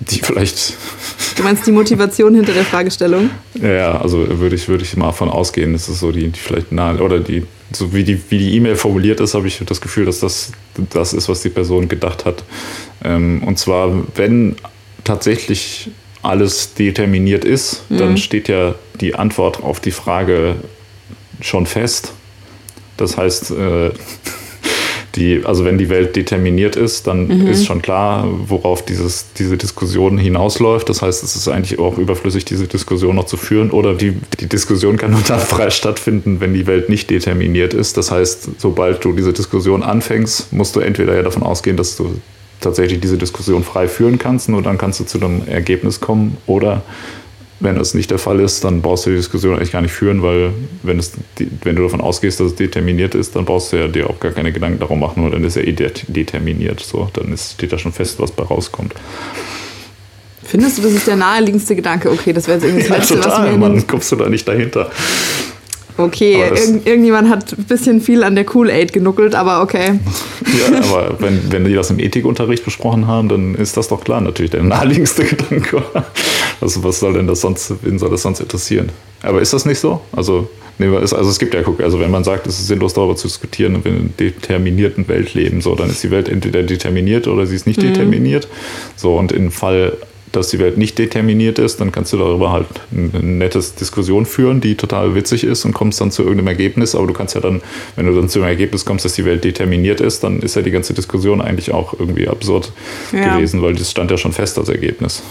die 0.00 0.20
vielleicht. 0.20 0.74
Du 1.36 1.42
meinst 1.42 1.66
die 1.66 1.72
Motivation 1.72 2.34
hinter 2.34 2.52
der 2.52 2.64
Fragestellung? 2.64 3.30
Ja, 3.54 4.00
also 4.00 4.40
würde 4.40 4.56
ich, 4.56 4.68
würde 4.68 4.84
ich 4.84 4.96
mal 4.96 5.06
davon 5.06 5.28
ausgehen, 5.28 5.72
das 5.72 5.88
ist 5.88 6.00
so 6.00 6.12
die, 6.12 6.28
die 6.28 6.38
vielleicht 6.38 6.72
nahe, 6.72 7.00
oder 7.00 7.20
die, 7.20 7.44
so 7.72 7.94
wie 7.94 8.04
die 8.04 8.20
wie 8.30 8.38
die 8.38 8.56
E-Mail 8.56 8.76
formuliert 8.76 9.20
ist, 9.20 9.34
habe 9.34 9.46
ich 9.46 9.62
das 9.64 9.80
Gefühl, 9.80 10.06
dass 10.06 10.20
das 10.20 10.52
das 10.90 11.12
ist, 11.12 11.28
was 11.28 11.42
die 11.42 11.50
Person 11.50 11.88
gedacht 11.88 12.24
hat. 12.24 12.44
Ähm, 13.04 13.42
und 13.44 13.58
zwar, 13.58 13.90
wenn 14.16 14.56
tatsächlich 15.04 15.90
alles 16.22 16.74
determiniert 16.74 17.44
ist, 17.44 17.82
mhm. 17.90 17.98
dann 17.98 18.16
steht 18.16 18.48
ja 18.48 18.74
die 19.00 19.14
Antwort 19.14 19.62
auf 19.62 19.80
die 19.80 19.90
Frage 19.90 20.56
schon 21.40 21.66
fest. 21.66 22.12
Das 22.96 23.16
heißt, 23.16 23.52
äh, 23.52 23.90
die, 25.16 25.42
also 25.44 25.64
wenn 25.64 25.78
die 25.78 25.88
Welt 25.88 26.14
determiniert 26.14 26.76
ist, 26.76 27.06
dann 27.06 27.26
mhm. 27.26 27.46
ist 27.48 27.66
schon 27.66 27.82
klar, 27.82 28.28
worauf 28.46 28.84
dieses, 28.84 29.32
diese 29.36 29.56
Diskussion 29.56 30.18
hinausläuft. 30.18 30.88
Das 30.88 31.02
heißt, 31.02 31.22
es 31.24 31.34
ist 31.34 31.48
eigentlich 31.48 31.78
auch 31.78 31.98
überflüssig, 31.98 32.44
diese 32.44 32.66
Diskussion 32.66 33.16
noch 33.16 33.24
zu 33.24 33.36
führen. 33.36 33.70
Oder 33.70 33.94
die, 33.94 34.16
die 34.38 34.46
Diskussion 34.46 34.96
kann 34.96 35.10
nur 35.10 35.20
dann 35.26 35.40
frei 35.40 35.70
stattfinden, 35.70 36.40
wenn 36.40 36.54
die 36.54 36.66
Welt 36.66 36.88
nicht 36.88 37.10
determiniert 37.10 37.74
ist. 37.74 37.96
Das 37.96 38.10
heißt, 38.10 38.50
sobald 38.58 39.04
du 39.04 39.12
diese 39.12 39.32
Diskussion 39.32 39.82
anfängst, 39.82 40.52
musst 40.52 40.76
du 40.76 40.80
entweder 40.80 41.14
ja 41.14 41.22
davon 41.22 41.42
ausgehen, 41.42 41.76
dass 41.76 41.96
du 41.96 42.14
tatsächlich 42.60 43.00
diese 43.00 43.18
Diskussion 43.18 43.64
frei 43.64 43.88
führen 43.88 44.18
kannst, 44.18 44.48
nur 44.48 44.62
dann 44.62 44.78
kannst 44.78 45.00
du 45.00 45.04
zu 45.04 45.18
einem 45.18 45.48
Ergebnis 45.48 46.00
kommen. 46.00 46.36
Oder 46.46 46.82
wenn 47.60 47.76
das 47.76 47.94
nicht 47.94 48.10
der 48.10 48.18
Fall 48.18 48.40
ist, 48.40 48.64
dann 48.64 48.80
brauchst 48.80 49.06
du 49.06 49.10
die 49.10 49.16
Diskussion 49.16 49.54
eigentlich 49.54 49.72
gar 49.72 49.82
nicht 49.82 49.92
führen, 49.92 50.22
weil 50.22 50.52
wenn, 50.82 50.98
es, 50.98 51.12
wenn 51.62 51.76
du 51.76 51.82
davon 51.82 52.00
ausgehst, 52.00 52.40
dass 52.40 52.48
es 52.48 52.54
determiniert 52.56 53.14
ist, 53.14 53.36
dann 53.36 53.44
brauchst 53.44 53.72
du 53.72 53.76
ja 53.76 53.88
dir 53.88 54.08
auch 54.08 54.18
gar 54.18 54.32
keine 54.32 54.50
Gedanken 54.50 54.78
darum 54.78 54.98
machen, 54.98 55.22
weil 55.22 55.30
dann 55.30 55.44
ist 55.44 55.56
ja 55.56 55.62
eh 55.62 55.72
determiniert. 55.72 56.80
So, 56.80 57.08
dann 57.12 57.32
ist, 57.32 57.52
steht 57.52 57.72
da 57.72 57.78
schon 57.78 57.92
fest, 57.92 58.18
was 58.18 58.32
bei 58.32 58.44
rauskommt. 58.44 58.94
Findest 60.42 60.78
du, 60.78 60.82
das 60.82 60.92
ist 60.92 61.06
der 61.06 61.16
naheliegendste 61.16 61.76
Gedanke? 61.76 62.10
Okay, 62.10 62.32
das 62.32 62.48
wäre 62.48 62.58
jetzt 62.58 62.64
irgendwie 62.64 62.82
das 62.82 62.90
ja, 62.90 62.96
Letzte, 62.96 63.14
total, 63.16 63.44
was 63.44 63.52
mir 63.52 63.58
Mann, 63.58 63.86
kommst 63.86 64.10
du 64.10 64.16
da 64.16 64.28
nicht 64.28 64.48
dahinter. 64.48 64.90
Okay, 65.96 66.40
irg 66.40 66.86
irgendjemand 66.86 67.28
hat 67.28 67.52
ein 67.52 67.64
bisschen 67.64 68.00
viel 68.00 68.24
an 68.24 68.34
der 68.34 68.44
Kool-Aid 68.44 68.92
genuckelt, 68.92 69.34
aber 69.34 69.62
okay. 69.62 70.00
Ja, 70.58 70.78
aber 70.78 71.16
wenn, 71.20 71.52
wenn 71.52 71.64
die 71.64 71.74
das 71.74 71.90
im 71.90 72.00
Ethikunterricht 72.00 72.64
besprochen 72.64 73.06
haben, 73.06 73.28
dann 73.28 73.54
ist 73.54 73.76
das 73.76 73.86
doch 73.86 74.02
klar 74.02 74.20
natürlich 74.20 74.50
der 74.50 74.62
naheliegendste 74.62 75.24
Gedanke. 75.26 75.82
Also 76.60 76.84
was 76.84 77.00
soll 77.00 77.14
denn 77.14 77.26
das 77.26 77.40
sonst, 77.40 77.72
wen 77.82 77.98
soll 77.98 78.10
das 78.10 78.22
sonst 78.22 78.40
interessieren? 78.40 78.90
Aber 79.22 79.40
ist 79.40 79.52
das 79.52 79.66
nicht 79.66 79.78
so? 79.78 80.00
Also, 80.12 80.48
nee, 80.78 80.86
also 80.86 81.16
es 81.16 81.38
gibt 81.38 81.54
ja, 81.54 81.62
guck, 81.62 81.80
also 81.80 82.00
wenn 82.00 82.10
man 82.10 82.24
sagt, 82.24 82.46
es 82.46 82.58
ist 82.58 82.66
sinnlos 82.66 82.94
darüber 82.94 83.16
zu 83.16 83.28
diskutieren, 83.28 83.74
wenn 83.74 83.84
wir 83.84 83.92
in 83.92 83.98
einer 83.98 84.10
determinierten 84.18 85.08
Welt 85.08 85.34
leben, 85.34 85.60
so, 85.60 85.74
dann 85.74 85.90
ist 85.90 86.02
die 86.02 86.10
Welt 86.10 86.28
entweder 86.28 86.62
determiniert 86.62 87.28
oder 87.28 87.46
sie 87.46 87.56
ist 87.56 87.66
nicht 87.66 87.82
mhm. 87.82 87.88
determiniert. 87.88 88.48
So, 88.96 89.16
und 89.16 89.32
im 89.32 89.50
Fall 89.50 89.96
dass 90.32 90.48
die 90.48 90.58
Welt 90.58 90.78
nicht 90.78 90.98
determiniert 90.98 91.58
ist, 91.58 91.80
dann 91.80 91.92
kannst 91.92 92.12
du 92.12 92.16
darüber 92.16 92.52
halt 92.52 92.66
eine 92.92 93.22
nette 93.22 93.58
Diskussion 93.58 94.26
führen, 94.26 94.60
die 94.60 94.76
total 94.76 95.14
witzig 95.14 95.44
ist 95.44 95.64
und 95.64 95.72
kommst 95.72 96.00
dann 96.00 96.10
zu 96.10 96.22
irgendeinem 96.22 96.48
Ergebnis. 96.48 96.94
Aber 96.94 97.06
du 97.06 97.12
kannst 97.12 97.34
ja 97.34 97.40
dann, 97.40 97.62
wenn 97.96 98.06
du 98.06 98.14
dann 98.14 98.28
zu 98.28 98.38
einem 98.40 98.48
Ergebnis 98.48 98.84
kommst, 98.84 99.04
dass 99.04 99.14
die 99.14 99.24
Welt 99.24 99.44
determiniert 99.44 100.00
ist, 100.00 100.22
dann 100.22 100.40
ist 100.40 100.56
ja 100.56 100.62
die 100.62 100.70
ganze 100.70 100.94
Diskussion 100.94 101.40
eigentlich 101.40 101.72
auch 101.72 101.98
irgendwie 101.98 102.28
absurd 102.28 102.72
ja. 103.12 103.34
gewesen, 103.34 103.62
weil 103.62 103.74
das 103.74 103.90
stand 103.90 104.10
ja 104.10 104.18
schon 104.18 104.32
fest 104.32 104.58
als 104.58 104.68
Ergebnis. 104.68 105.22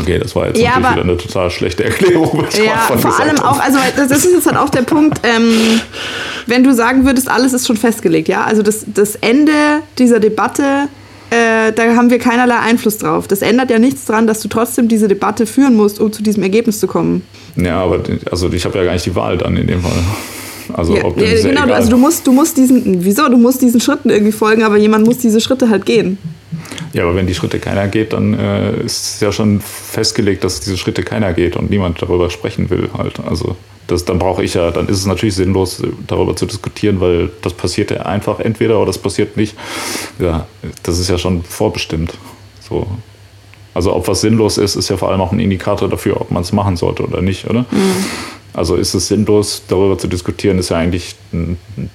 Okay, 0.00 0.18
das 0.18 0.34
war 0.34 0.48
jetzt 0.48 0.58
ja, 0.58 0.78
natürlich 0.78 0.90
wieder 0.92 1.02
eine 1.02 1.16
total 1.16 1.50
schlechte 1.50 1.84
Erklärung. 1.84 2.44
Ja, 2.64 2.96
vor 2.96 3.20
allem 3.20 3.38
auch, 3.38 3.60
also 3.60 3.78
das 3.96 4.10
ist 4.10 4.32
jetzt 4.32 4.46
halt 4.46 4.56
auch 4.56 4.70
der 4.70 4.82
Punkt, 4.82 5.20
ähm, 5.22 5.80
wenn 6.46 6.64
du 6.64 6.74
sagen 6.74 7.04
würdest, 7.04 7.28
alles 7.30 7.52
ist 7.52 7.66
schon 7.66 7.76
festgelegt, 7.76 8.28
ja, 8.28 8.44
also 8.44 8.62
das, 8.62 8.84
das 8.86 9.16
Ende 9.16 9.52
dieser 9.98 10.20
Debatte 10.20 10.88
äh, 11.30 11.72
da 11.72 11.94
haben 11.94 12.10
wir 12.10 12.18
keinerlei 12.18 12.58
Einfluss 12.58 12.98
drauf. 12.98 13.28
Das 13.28 13.40
ändert 13.40 13.70
ja 13.70 13.78
nichts 13.78 14.04
daran, 14.04 14.26
dass 14.26 14.40
du 14.40 14.48
trotzdem 14.48 14.88
diese 14.88 15.06
Debatte 15.06 15.46
führen 15.46 15.76
musst, 15.76 16.00
um 16.00 16.12
zu 16.12 16.24
diesem 16.24 16.42
Ergebnis 16.42 16.80
zu 16.80 16.88
kommen. 16.88 17.22
Ja, 17.54 17.84
aber 17.84 18.00
also 18.30 18.52
ich 18.52 18.64
habe 18.64 18.78
ja 18.78 18.84
gar 18.84 18.94
nicht 18.94 19.06
die 19.06 19.14
Wahl 19.14 19.38
dann 19.38 19.56
in 19.56 19.68
dem 19.68 19.80
Fall. 19.80 19.92
Also, 20.72 20.94
ja, 20.94 21.02
ja, 21.02 21.42
genau, 21.42 21.72
also 21.72 21.90
du 21.90 21.96
musst, 21.96 22.26
du 22.26 22.32
musst 22.32 22.56
diesen, 22.56 23.04
wieso? 23.04 23.28
Du 23.28 23.36
musst 23.36 23.62
diesen 23.62 23.80
Schritten 23.80 24.10
irgendwie 24.10 24.32
folgen, 24.32 24.62
aber 24.62 24.76
jemand 24.76 25.06
muss 25.06 25.18
diese 25.18 25.40
Schritte 25.40 25.68
halt 25.68 25.86
gehen. 25.86 26.18
Ja, 26.92 27.04
aber 27.04 27.14
wenn 27.14 27.26
die 27.26 27.34
Schritte 27.34 27.60
keiner 27.60 27.88
geht, 27.88 28.12
dann 28.12 28.34
äh, 28.34 28.80
ist 28.80 29.22
ja 29.22 29.30
schon 29.30 29.60
festgelegt, 29.60 30.42
dass 30.42 30.60
diese 30.60 30.76
Schritte 30.76 31.02
keiner 31.02 31.32
geht 31.32 31.56
und 31.56 31.70
niemand 31.70 32.02
darüber 32.02 32.30
sprechen 32.30 32.68
will 32.68 32.90
halt. 32.96 33.20
Also 33.20 33.56
das, 33.86 34.04
dann 34.04 34.18
brauche 34.18 34.42
ich 34.42 34.54
ja, 34.54 34.70
dann 34.70 34.88
ist 34.88 34.98
es 34.98 35.06
natürlich 35.06 35.34
sinnlos, 35.34 35.82
darüber 36.06 36.34
zu 36.34 36.46
diskutieren, 36.46 37.00
weil 37.00 37.30
das 37.42 37.52
passiert 37.52 37.90
ja 37.90 38.02
einfach 38.02 38.40
entweder 38.40 38.76
oder 38.76 38.86
das 38.86 38.98
passiert 38.98 39.36
nicht. 39.36 39.56
Ja, 40.18 40.46
das 40.82 40.98
ist 40.98 41.08
ja 41.08 41.18
schon 41.18 41.42
vorbestimmt. 41.44 42.14
So. 42.60 42.86
Also 43.72 43.94
ob 43.94 44.08
was 44.08 44.20
sinnlos 44.20 44.58
ist, 44.58 44.74
ist 44.74 44.88
ja 44.90 44.96
vor 44.96 45.10
allem 45.10 45.20
auch 45.20 45.32
ein 45.32 45.40
Indikator 45.40 45.88
dafür, 45.88 46.20
ob 46.20 46.30
man 46.30 46.42
es 46.42 46.52
machen 46.52 46.76
sollte 46.76 47.04
oder 47.04 47.22
nicht, 47.22 47.48
oder? 47.48 47.60
Mhm. 47.70 48.04
Also 48.52 48.74
ist 48.74 48.94
es 48.94 49.06
sinnlos, 49.06 49.62
darüber 49.68 49.96
zu 49.96 50.08
diskutieren, 50.08 50.58
ist 50.58 50.70
ja 50.70 50.76
eigentlich, 50.76 51.14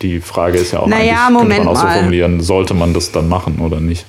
die 0.02 0.22
Frage 0.22 0.58
ist 0.58 0.72
ja 0.72 0.80
auch 0.80 0.88
naja, 0.88 1.28
eigentlich, 1.28 1.42
Moment 1.42 1.66
man 1.66 1.76
auch 1.76 1.82
so 1.82 1.88
formulieren, 1.88 2.42
sollte 2.42 2.74
man 2.74 2.94
das 2.94 3.12
dann 3.12 3.28
machen 3.28 3.60
oder 3.60 3.82
nicht? 3.82 4.06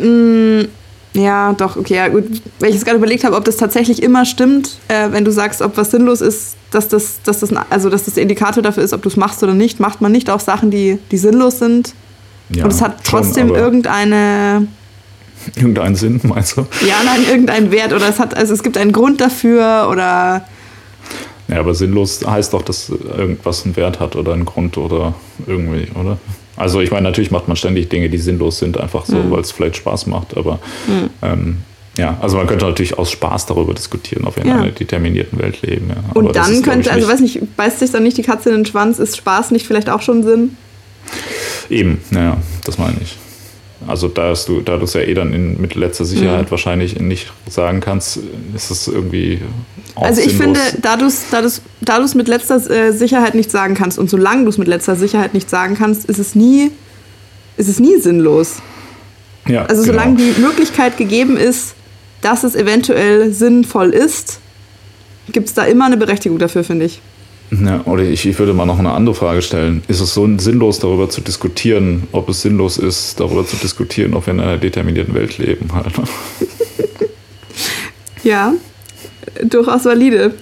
Mm, 0.00 0.68
Ja, 1.14 1.52
doch, 1.54 1.76
okay, 1.76 1.96
ja, 1.96 2.08
gut. 2.08 2.24
Weil 2.60 2.68
ich 2.68 2.74
jetzt 2.76 2.84
gerade 2.84 2.98
überlegt 2.98 3.24
habe, 3.24 3.34
ob 3.34 3.44
das 3.44 3.56
tatsächlich 3.56 4.02
immer 4.02 4.24
stimmt, 4.24 4.78
äh, 4.88 5.10
wenn 5.10 5.24
du 5.24 5.32
sagst, 5.32 5.62
ob 5.62 5.76
was 5.76 5.90
sinnlos 5.90 6.20
ist, 6.20 6.56
dass 6.70 6.88
das, 6.88 7.20
dass 7.24 7.40
das, 7.40 7.50
also, 7.70 7.88
dass 7.90 8.04
das 8.04 8.14
der 8.14 8.22
Indikator 8.22 8.62
dafür 8.62 8.82
ist, 8.82 8.92
ob 8.92 9.02
du 9.02 9.08
es 9.08 9.16
machst 9.16 9.42
oder 9.42 9.54
nicht. 9.54 9.80
Macht 9.80 10.00
man 10.00 10.12
nicht 10.12 10.28
auch 10.30 10.40
Sachen, 10.40 10.70
die, 10.70 10.98
die 11.10 11.16
sinnlos 11.16 11.58
sind? 11.58 11.94
Ja, 12.50 12.64
und 12.64 12.72
es 12.72 12.80
hat 12.82 13.04
trotzdem 13.04 13.48
schon, 13.48 13.56
irgendeine. 13.56 14.68
Irgendeinen 15.56 15.94
Sinn, 15.94 16.20
meinst 16.24 16.56
du? 16.56 16.66
Ja, 16.86 16.96
nein, 17.04 17.24
irgendeinen 17.28 17.70
Wert. 17.70 17.92
Oder 17.92 18.08
es 18.08 18.18
hat, 18.18 18.36
also 18.36 18.52
es 18.52 18.62
gibt 18.62 18.76
einen 18.76 18.92
Grund 18.92 19.20
dafür 19.20 19.88
oder. 19.90 20.44
Ja, 21.46 21.60
aber 21.60 21.74
sinnlos 21.74 22.20
heißt 22.26 22.52
doch, 22.52 22.60
dass 22.62 22.90
irgendwas 22.90 23.64
einen 23.64 23.76
Wert 23.76 23.98
hat 24.00 24.14
oder 24.16 24.34
einen 24.34 24.44
Grund 24.44 24.76
oder 24.76 25.14
irgendwie, 25.46 25.88
oder? 25.98 26.18
Also 26.58 26.80
ich 26.80 26.90
meine, 26.90 27.04
natürlich 27.04 27.30
macht 27.30 27.48
man 27.48 27.56
ständig 27.56 27.88
Dinge, 27.88 28.08
die 28.08 28.18
sinnlos 28.18 28.58
sind, 28.58 28.78
einfach 28.78 29.06
so, 29.06 29.16
mhm. 29.16 29.30
weil 29.30 29.40
es 29.40 29.52
vielleicht 29.52 29.76
Spaß 29.76 30.06
macht. 30.06 30.36
Aber 30.36 30.58
mhm. 30.86 31.10
ähm, 31.22 31.56
ja, 31.96 32.16
also 32.20 32.36
man 32.36 32.46
könnte 32.46 32.64
natürlich 32.64 32.98
aus 32.98 33.10
Spaß 33.10 33.46
darüber 33.46 33.74
diskutieren, 33.74 34.24
wir 34.24 34.44
in 34.44 34.50
einer 34.50 34.70
determinierten 34.70 35.38
Welt 35.38 35.62
leben. 35.62 35.88
Ja. 35.88 35.96
Und 36.14 36.34
dann 36.36 36.52
ist, 36.52 36.64
könnte, 36.64 36.92
also 36.92 37.08
weiß 37.08 37.20
nicht, 37.20 37.56
beißt 37.56 37.80
sich 37.80 37.90
dann 37.90 38.04
nicht 38.04 38.16
die 38.16 38.22
Katze 38.22 38.50
in 38.50 38.56
den 38.56 38.66
Schwanz, 38.66 38.98
ist 38.98 39.16
Spaß 39.16 39.50
nicht 39.50 39.66
vielleicht 39.66 39.90
auch 39.90 40.02
schon 40.02 40.22
Sinn? 40.22 40.56
Eben, 41.70 42.00
naja, 42.10 42.36
das 42.64 42.78
meine 42.78 42.96
ich. 43.02 43.16
Also 43.86 44.08
da 44.08 44.34
du, 44.34 44.60
da 44.60 44.76
du 44.76 44.84
es 44.84 44.94
ja 44.94 45.02
eh 45.02 45.14
dann 45.14 45.32
in, 45.32 45.60
mit 45.60 45.74
letzter 45.74 46.04
Sicherheit 46.04 46.46
mhm. 46.46 46.50
wahrscheinlich 46.50 46.98
nicht 47.00 47.32
sagen 47.48 47.80
kannst, 47.80 48.18
ist 48.54 48.70
es 48.70 48.88
irgendwie. 48.88 49.40
also 49.94 50.20
ich 50.20 50.36
sinnlos. 50.36 50.58
finde, 50.58 50.82
da 50.82 50.96
du 50.96 51.06
es 51.06 51.24
da 51.30 51.42
da 51.80 52.04
mit 52.14 52.26
letzter 52.26 52.56
äh, 52.70 52.92
Sicherheit 52.92 53.34
nicht 53.34 53.50
sagen 53.50 53.74
kannst 53.74 53.98
und 53.98 54.10
solange 54.10 54.44
du 54.44 54.50
es 54.50 54.58
mit 54.58 54.66
letzter 54.66 54.96
Sicherheit 54.96 55.32
nicht 55.32 55.48
sagen 55.48 55.76
kannst, 55.76 56.06
ist 56.06 56.18
es 56.18 56.34
nie, 56.34 56.72
ist 57.56 57.68
es 57.68 57.78
nie 57.78 57.98
sinnlos. 58.00 58.56
Ja, 59.46 59.64
also 59.64 59.82
genau. 59.82 59.94
solange 59.94 60.16
die 60.16 60.40
Möglichkeit 60.40 60.96
gegeben 60.96 61.36
ist, 61.36 61.74
dass 62.20 62.42
es 62.42 62.54
eventuell 62.54 63.32
sinnvoll 63.32 63.90
ist, 63.90 64.40
gibt 65.32 65.48
es 65.48 65.54
da 65.54 65.64
immer 65.64 65.86
eine 65.86 65.96
Berechtigung 65.96 66.38
dafür, 66.38 66.64
finde 66.64 66.86
ich. 66.86 67.00
Ja, 67.50 67.80
oder 67.84 68.02
ich, 68.02 68.26
ich 68.26 68.38
würde 68.38 68.52
mal 68.52 68.66
noch 68.66 68.78
eine 68.78 68.92
andere 68.92 69.14
Frage 69.14 69.40
stellen. 69.40 69.82
Ist 69.88 70.00
es 70.00 70.12
so 70.12 70.28
sinnlos, 70.38 70.80
darüber 70.80 71.08
zu 71.08 71.20
diskutieren, 71.20 72.06
ob 72.12 72.28
es 72.28 72.42
sinnlos 72.42 72.76
ist, 72.76 73.18
darüber 73.18 73.46
zu 73.46 73.56
diskutieren, 73.56 74.14
ob 74.14 74.26
wir 74.26 74.34
in 74.34 74.40
einer 74.40 74.58
determinierten 74.58 75.14
Welt 75.14 75.38
leben? 75.38 75.70
Halt. 75.72 75.86
ja, 78.22 78.52
durchaus 79.44 79.86
valide. 79.86 80.34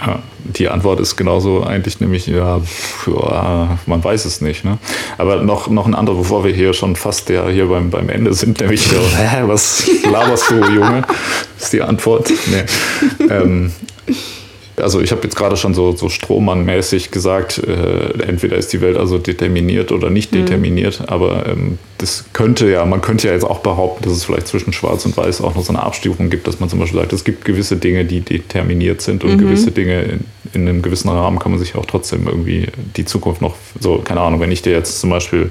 Ja, 0.00 0.22
die 0.44 0.68
Antwort 0.68 1.00
ist 1.00 1.16
genauso 1.16 1.64
eigentlich 1.64 2.00
nämlich, 2.00 2.26
ja, 2.26 2.60
ja 3.06 3.78
man 3.86 4.02
weiß 4.02 4.24
es 4.24 4.40
nicht. 4.40 4.64
Ne? 4.64 4.78
Aber 5.18 5.42
noch, 5.42 5.68
noch 5.68 5.86
ein 5.86 5.94
anderer, 5.94 6.16
bevor 6.16 6.44
wir 6.44 6.52
hier 6.52 6.72
schon 6.72 6.96
fast 6.96 7.28
der, 7.28 7.48
hier 7.48 7.66
beim, 7.66 7.90
beim 7.90 8.08
Ende 8.08 8.32
sind, 8.34 8.60
nämlich, 8.60 8.90
hä, 8.92 9.42
was 9.46 9.88
laberst 10.10 10.50
du, 10.50 10.54
Junge? 10.54 11.02
Ist 11.58 11.72
die 11.72 11.82
Antwort. 11.82 12.30
Nee. 12.46 13.28
Ähm, 13.28 13.72
also 14.80 15.00
ich 15.00 15.12
habe 15.12 15.22
jetzt 15.24 15.36
gerade 15.36 15.56
schon 15.56 15.74
so, 15.74 15.92
so 15.92 16.08
Strohmann-mäßig 16.08 17.10
gesagt, 17.10 17.58
äh, 17.58 18.22
entweder 18.22 18.56
ist 18.56 18.72
die 18.72 18.80
Welt 18.80 18.96
also 18.96 19.18
determiniert 19.18 19.92
oder 19.92 20.10
nicht 20.10 20.32
mhm. 20.32 20.44
determiniert, 20.44 21.02
aber 21.06 21.46
ähm, 21.46 21.78
das 21.98 22.24
könnte 22.32 22.70
ja, 22.70 22.84
man 22.84 23.00
könnte 23.00 23.28
ja 23.28 23.34
jetzt 23.34 23.44
auch 23.44 23.60
behaupten, 23.60 24.04
dass 24.04 24.12
es 24.12 24.24
vielleicht 24.24 24.48
zwischen 24.48 24.72
Schwarz 24.72 25.04
und 25.04 25.16
Weiß 25.16 25.40
auch 25.42 25.54
noch 25.54 25.64
so 25.64 25.72
eine 25.72 25.82
Abstufung 25.82 26.30
gibt, 26.30 26.46
dass 26.46 26.60
man 26.60 26.68
zum 26.68 26.78
Beispiel 26.78 27.00
sagt, 27.00 27.12
es 27.12 27.24
gibt 27.24 27.44
gewisse 27.44 27.76
Dinge, 27.76 28.04
die 28.04 28.20
determiniert 28.20 29.00
sind 29.02 29.24
und 29.24 29.32
mhm. 29.32 29.38
gewisse 29.38 29.70
Dinge 29.70 30.02
in, 30.02 30.24
in, 30.52 30.68
einem 30.68 30.82
gewissen 30.82 31.08
Rahmen 31.08 31.38
kann 31.38 31.52
man 31.52 31.58
sich 31.58 31.74
auch 31.74 31.86
trotzdem 31.86 32.26
irgendwie 32.26 32.68
die 32.96 33.04
Zukunft 33.04 33.42
noch, 33.42 33.54
so, 33.78 33.98
keine 33.98 34.20
Ahnung, 34.20 34.40
wenn 34.40 34.52
ich 34.52 34.62
dir 34.62 34.72
jetzt 34.72 35.00
zum 35.00 35.10
Beispiel 35.10 35.50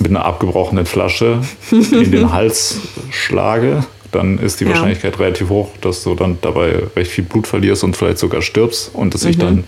mit 0.00 0.10
einer 0.10 0.24
abgebrochenen 0.24 0.86
Flasche 0.86 1.40
in 1.70 2.12
den 2.12 2.32
Hals 2.32 2.78
schlage, 3.10 3.84
dann 4.12 4.38
ist 4.38 4.60
die 4.60 4.64
ja. 4.64 4.70
Wahrscheinlichkeit 4.70 5.18
relativ 5.18 5.48
hoch, 5.48 5.70
dass 5.80 6.04
du 6.04 6.14
dann 6.14 6.38
dabei 6.40 6.82
recht 6.96 7.10
viel 7.10 7.24
Blut 7.24 7.46
verlierst 7.46 7.84
und 7.84 7.96
vielleicht 7.96 8.18
sogar 8.18 8.42
stirbst 8.42 8.90
und 8.94 9.14
dass 9.14 9.24
mhm. 9.24 9.30
ich 9.30 9.38
dann 9.38 9.58
in 9.58 9.64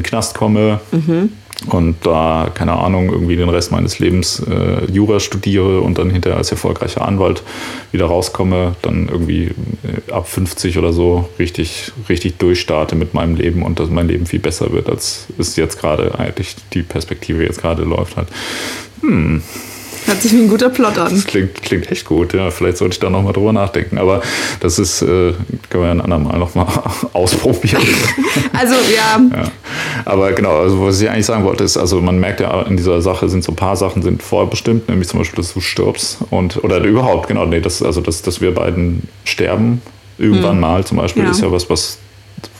den 0.00 0.02
Knast 0.02 0.36
komme 0.36 0.80
mhm. 0.92 1.30
und 1.70 1.96
da, 2.02 2.50
keine 2.52 2.74
Ahnung, 2.74 3.10
irgendwie 3.10 3.36
den 3.36 3.48
Rest 3.48 3.72
meines 3.72 3.98
Lebens 3.98 4.40
äh, 4.40 4.90
Jura 4.90 5.20
studiere 5.20 5.80
und 5.80 5.98
dann 5.98 6.10
hinterher 6.10 6.38
als 6.38 6.50
erfolgreicher 6.50 7.06
Anwalt 7.06 7.42
wieder 7.92 8.06
rauskomme, 8.06 8.76
dann 8.82 9.08
irgendwie 9.08 9.50
äh, 9.82 10.12
ab 10.12 10.28
50 10.28 10.78
oder 10.78 10.92
so 10.92 11.28
richtig, 11.38 11.92
richtig 12.08 12.38
durchstarte 12.38 12.96
mit 12.96 13.14
meinem 13.14 13.36
Leben 13.36 13.62
und 13.62 13.80
dass 13.80 13.90
mein 13.90 14.08
Leben 14.08 14.26
viel 14.26 14.40
besser 14.40 14.72
wird, 14.72 14.88
als 14.88 15.26
es 15.38 15.56
jetzt 15.56 15.80
gerade 15.80 16.18
eigentlich 16.18 16.56
die 16.72 16.82
Perspektive 16.82 17.44
jetzt 17.44 17.60
gerade 17.60 17.82
läuft 17.82 18.16
hat. 18.16 18.28
Hm, 19.00 19.42
Hört 20.06 20.22
sich 20.22 20.32
wie 20.32 20.38
ein 20.38 20.48
guter 20.48 20.70
Plot 20.70 20.98
an. 20.98 21.14
Das 21.14 21.24
klingt, 21.24 21.62
klingt 21.62 21.90
echt 21.90 22.06
gut, 22.06 22.32
ja. 22.32 22.50
Vielleicht 22.50 22.78
sollte 22.78 22.94
ich 22.94 23.00
da 23.00 23.10
nochmal 23.10 23.32
drüber 23.32 23.52
nachdenken. 23.52 23.98
Aber 23.98 24.22
das 24.60 24.78
ist, 24.78 25.02
äh, 25.02 25.32
können 25.68 25.82
wir 25.82 25.86
ja 25.86 25.90
ein 25.90 26.00
andermal 26.00 26.38
nochmal 26.38 26.66
ausprobieren. 27.12 27.82
also, 28.52 28.74
ja. 28.74 29.20
ja. 29.36 29.50
Aber 30.04 30.32
genau, 30.32 30.60
also 30.60 30.86
was 30.86 31.00
ich 31.00 31.08
eigentlich 31.08 31.26
sagen 31.26 31.44
wollte, 31.44 31.64
ist, 31.64 31.76
also 31.76 32.00
man 32.00 32.18
merkt 32.18 32.40
ja 32.40 32.62
in 32.62 32.76
dieser 32.76 33.02
Sache 33.02 33.28
sind 33.28 33.44
so 33.44 33.52
ein 33.52 33.56
paar 33.56 33.76
Sachen 33.76 34.02
sind 34.02 34.22
vorbestimmt, 34.22 34.88
nämlich 34.88 35.08
zum 35.08 35.18
Beispiel, 35.18 35.36
dass 35.36 35.54
du 35.54 35.60
stirbst 35.60 36.18
und 36.30 36.62
oder 36.64 36.78
überhaupt, 36.82 37.28
genau, 37.28 37.46
nee, 37.46 37.60
das, 37.60 37.82
also 37.82 38.00
dass, 38.00 38.22
dass 38.22 38.40
wir 38.40 38.54
beiden 38.54 39.02
sterben 39.24 39.82
irgendwann 40.18 40.56
mhm. 40.56 40.60
mal 40.60 40.84
zum 40.84 40.98
Beispiel, 40.98 41.24
ja. 41.24 41.30
ist 41.30 41.42
ja 41.42 41.50
was, 41.52 41.68
was 41.70 41.98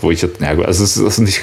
wo 0.00 0.10
ich 0.10 0.22
jetzt, 0.22 0.40
ja, 0.40 0.48
also 0.48 0.84
es 0.84 0.96
ist 0.96 1.18
nicht 1.18 1.42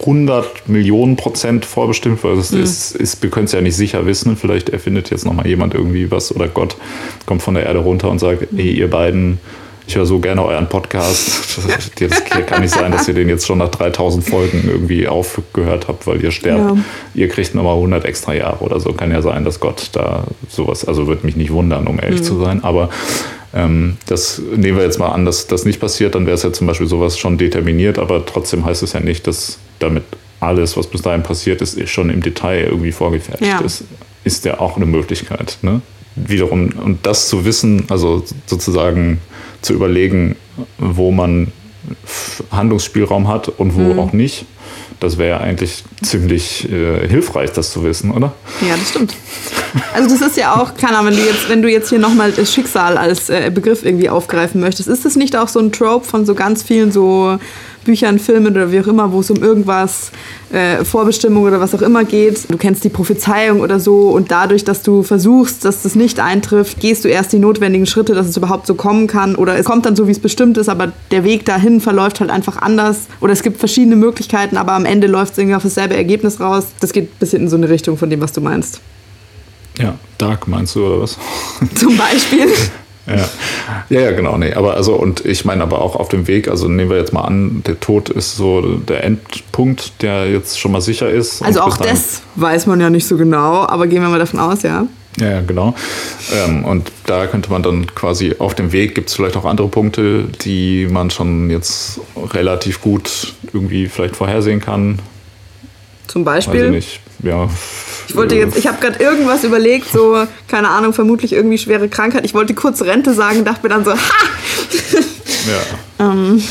100 0.00 0.68
Millionen 0.68 1.16
Prozent 1.16 1.64
vorbestimmt, 1.64 2.22
weil 2.24 2.38
es 2.38 2.52
mhm. 2.52 2.62
ist, 2.62 2.96
ist, 2.96 3.22
wir 3.22 3.30
können 3.30 3.46
es 3.46 3.52
ja 3.52 3.60
nicht 3.60 3.76
sicher 3.76 4.06
wissen. 4.06 4.36
Vielleicht 4.36 4.70
erfindet 4.70 5.10
jetzt 5.10 5.24
nochmal 5.24 5.46
jemand 5.46 5.74
irgendwie 5.74 6.10
was 6.10 6.34
oder 6.34 6.48
Gott 6.48 6.76
kommt 7.26 7.42
von 7.42 7.54
der 7.54 7.64
Erde 7.64 7.80
runter 7.80 8.10
und 8.10 8.18
sagt, 8.18 8.52
mhm. 8.52 8.58
ey, 8.58 8.72
ihr 8.72 8.90
beiden, 8.90 9.38
ich 9.86 9.96
höre 9.96 10.06
so 10.06 10.18
gerne 10.18 10.44
euren 10.44 10.68
Podcast. 10.68 11.58
Das 11.98 12.24
kann 12.46 12.60
nicht 12.60 12.74
sein, 12.74 12.92
dass 12.92 13.08
ihr 13.08 13.14
den 13.14 13.30
jetzt 13.30 13.46
schon 13.46 13.56
nach 13.56 13.70
3000 13.70 14.22
Folgen 14.22 14.64
irgendwie 14.66 15.08
aufgehört 15.08 15.88
habt, 15.88 16.06
weil 16.06 16.22
ihr 16.22 16.30
sterbt. 16.30 16.76
Ja. 16.76 16.82
Ihr 17.14 17.28
kriegt 17.28 17.54
nochmal 17.54 17.74
100 17.76 18.04
extra 18.04 18.34
Jahre 18.34 18.62
oder 18.62 18.78
so. 18.78 18.92
Kann 18.92 19.10
ja 19.10 19.22
sein, 19.22 19.44
dass 19.44 19.58
Gott 19.58 19.88
da 19.92 20.24
sowas, 20.48 20.86
also 20.86 21.06
würde 21.06 21.24
mich 21.24 21.36
nicht 21.36 21.50
wundern, 21.50 21.86
um 21.86 21.98
ehrlich 21.98 22.20
mhm. 22.20 22.24
zu 22.24 22.38
sein. 22.38 22.62
Aber 22.62 22.90
ähm, 23.56 23.96
das 24.06 24.40
nehmen 24.54 24.76
wir 24.76 24.84
jetzt 24.84 24.98
mal 24.98 25.08
an, 25.08 25.24
dass 25.24 25.46
das 25.46 25.64
nicht 25.64 25.80
passiert, 25.80 26.14
dann 26.14 26.26
wäre 26.26 26.34
es 26.34 26.42
ja 26.42 26.52
zum 26.52 26.66
Beispiel 26.66 26.86
sowas 26.86 27.18
schon 27.18 27.38
determiniert, 27.38 27.98
aber 27.98 28.24
trotzdem 28.24 28.66
heißt 28.66 28.82
es 28.82 28.92
ja 28.92 29.00
nicht, 29.00 29.26
dass 29.26 29.58
damit 29.78 30.04
alles, 30.40 30.76
was 30.76 30.86
bis 30.86 31.00
dahin 31.00 31.22
passiert 31.22 31.62
ist, 31.62 31.88
schon 31.88 32.10
im 32.10 32.22
Detail 32.22 32.64
irgendwie 32.64 32.92
vorgefertigt 32.92 33.50
ja. 33.50 33.60
ist. 33.60 33.84
Ist 34.24 34.44
ja 34.44 34.60
auch 34.60 34.76
eine 34.76 34.84
Möglichkeit. 34.84 35.56
Ne? 35.62 35.80
Wiederum, 36.16 36.70
und 36.84 37.06
das 37.06 37.28
zu 37.28 37.46
wissen, 37.46 37.84
also 37.88 38.22
sozusagen 38.44 39.20
zu 39.62 39.72
überlegen, 39.72 40.36
wo 40.76 41.10
man 41.10 41.52
Handlungsspielraum 42.50 43.28
hat 43.28 43.48
und 43.48 43.74
wo 43.74 43.94
mhm. 43.94 43.98
auch 43.98 44.12
nicht, 44.12 44.44
das 45.00 45.16
wäre 45.16 45.40
eigentlich 45.40 45.84
ziemlich 46.02 46.70
äh, 46.70 47.08
hilfreich, 47.08 47.52
das 47.52 47.72
zu 47.72 47.84
wissen, 47.84 48.10
oder? 48.10 48.34
Ja, 48.60 48.76
das 48.76 48.90
stimmt. 48.90 49.14
Also 49.94 50.08
das 50.08 50.20
ist 50.20 50.36
ja 50.36 50.54
auch, 50.54 50.74
keine 50.74 50.98
Ahnung, 50.98 51.12
wenn 51.12 51.18
du 51.18 51.24
jetzt, 51.24 51.48
wenn 51.48 51.62
du 51.62 51.70
jetzt 51.70 51.88
hier 51.88 51.98
nochmal 51.98 52.32
das 52.32 52.52
Schicksal 52.52 52.98
als 52.98 53.30
äh, 53.30 53.50
Begriff 53.52 53.84
irgendwie 53.84 54.08
aufgreifen 54.08 54.60
möchtest, 54.60 54.88
ist 54.88 55.04
das 55.04 55.16
nicht 55.16 55.36
auch 55.36 55.48
so 55.48 55.58
ein 55.58 55.72
Trope 55.72 56.06
von 56.06 56.26
so 56.26 56.34
ganz 56.34 56.62
vielen 56.62 56.92
so 56.92 57.38
Büchern, 57.86 58.18
Filmen 58.18 58.52
oder 58.52 58.70
wie 58.72 58.80
auch 58.80 58.88
immer, 58.88 59.12
wo 59.12 59.20
es 59.20 59.30
um 59.30 59.42
irgendwas, 59.42 60.10
äh, 60.52 60.84
Vorbestimmung 60.84 61.44
oder 61.44 61.60
was 61.60 61.74
auch 61.74 61.82
immer 61.82 62.04
geht. 62.04 62.50
Du 62.50 62.58
kennst 62.58 62.84
die 62.84 62.88
Prophezeiung 62.88 63.60
oder 63.60 63.80
so 63.80 64.10
und 64.10 64.30
dadurch, 64.30 64.64
dass 64.64 64.82
du 64.82 65.02
versuchst, 65.02 65.64
dass 65.64 65.82
das 65.82 65.94
nicht 65.94 66.20
eintrifft, 66.20 66.80
gehst 66.80 67.04
du 67.04 67.08
erst 67.08 67.32
die 67.32 67.38
notwendigen 67.38 67.86
Schritte, 67.86 68.14
dass 68.14 68.26
es 68.26 68.36
überhaupt 68.36 68.66
so 68.66 68.74
kommen 68.74 69.06
kann 69.06 69.36
oder 69.36 69.56
es 69.56 69.64
kommt 69.64 69.86
dann 69.86 69.96
so, 69.96 70.08
wie 70.08 70.12
es 70.12 70.18
bestimmt 70.18 70.58
ist, 70.58 70.68
aber 70.68 70.92
der 71.10 71.24
Weg 71.24 71.44
dahin 71.44 71.80
verläuft 71.80 72.20
halt 72.20 72.30
einfach 72.30 72.60
anders 72.60 73.06
oder 73.20 73.32
es 73.32 73.42
gibt 73.42 73.58
verschiedene 73.58 73.96
Möglichkeiten, 73.96 74.56
aber 74.56 74.72
am 74.72 74.84
Ende 74.84 75.06
läuft 75.06 75.32
es 75.32 75.38
irgendwie 75.38 75.54
auf 75.54 75.62
dasselbe 75.62 75.96
Ergebnis 75.96 76.40
raus. 76.40 76.66
Das 76.80 76.92
geht 76.92 77.04
ein 77.04 77.18
bisschen 77.20 77.42
in 77.42 77.48
so 77.48 77.56
eine 77.56 77.68
Richtung 77.68 77.96
von 77.96 78.10
dem, 78.10 78.20
was 78.20 78.32
du 78.32 78.40
meinst. 78.40 78.80
Ja, 79.78 79.98
Dark 80.18 80.48
meinst 80.48 80.74
du 80.74 80.86
oder 80.86 81.02
was? 81.02 81.18
Zum 81.74 81.96
Beispiel. 81.96 82.48
Ja. 83.08 83.28
ja, 83.88 84.00
ja, 84.00 84.10
genau. 84.10 84.36
Nee. 84.36 84.54
Aber 84.54 84.74
also, 84.74 84.94
und 84.94 85.24
ich 85.24 85.44
meine 85.44 85.62
aber 85.62 85.80
auch 85.80 85.94
auf 85.94 86.08
dem 86.08 86.26
Weg, 86.26 86.48
also 86.48 86.66
nehmen 86.66 86.90
wir 86.90 86.96
jetzt 86.96 87.12
mal 87.12 87.22
an, 87.22 87.62
der 87.64 87.78
Tod 87.78 88.08
ist 88.08 88.36
so 88.36 88.60
der 88.78 89.04
Endpunkt, 89.04 90.02
der 90.02 90.28
jetzt 90.28 90.58
schon 90.58 90.72
mal 90.72 90.80
sicher 90.80 91.08
ist. 91.08 91.40
Also 91.40 91.60
auch 91.60 91.76
das 91.76 92.22
weiß 92.34 92.66
man 92.66 92.80
ja 92.80 92.90
nicht 92.90 93.06
so 93.06 93.16
genau, 93.16 93.64
aber 93.64 93.86
gehen 93.86 94.02
wir 94.02 94.08
mal 94.08 94.18
davon 94.18 94.40
aus, 94.40 94.62
ja. 94.62 94.86
Ja, 95.18 95.40
genau. 95.40 95.74
Ähm, 96.34 96.64
und 96.64 96.92
da 97.06 97.26
könnte 97.26 97.50
man 97.50 97.62
dann 97.62 97.86
quasi 97.94 98.34
auf 98.38 98.54
dem 98.54 98.72
Weg 98.72 98.94
gibt 98.94 99.08
es 99.08 99.14
vielleicht 99.14 99.36
auch 99.36 99.44
andere 99.44 99.68
Punkte, 99.68 100.24
die 100.42 100.88
man 100.90 101.10
schon 101.10 101.48
jetzt 101.48 102.00
relativ 102.32 102.80
gut 102.82 103.34
irgendwie 103.52 103.86
vielleicht 103.86 104.16
vorhersehen 104.16 104.60
kann. 104.60 104.98
Zum 106.06 106.24
Beispiel? 106.24 106.60
Weiß 106.60 106.66
ich 106.66 106.70
nicht. 106.70 107.00
Ja, 107.22 107.48
ich 108.08 108.14
wollte 108.14 108.36
jetzt, 108.36 108.56
ich 108.56 108.66
habe 108.66 108.78
gerade 108.80 109.02
irgendwas 109.02 109.44
überlegt, 109.44 109.90
so, 109.90 110.26
keine 110.48 110.68
Ahnung, 110.68 110.92
vermutlich 110.92 111.32
irgendwie 111.32 111.58
schwere 111.58 111.88
Krankheit. 111.88 112.24
Ich 112.24 112.34
wollte 112.34 112.54
kurz 112.54 112.82
Rente 112.82 113.14
sagen, 113.14 113.44
dachte 113.44 113.62
mir 113.64 113.68
dann 113.68 113.84
so, 113.84 113.92
ha! 113.92 114.26
Ja. 115.98 116.10
ähm. 116.10 116.42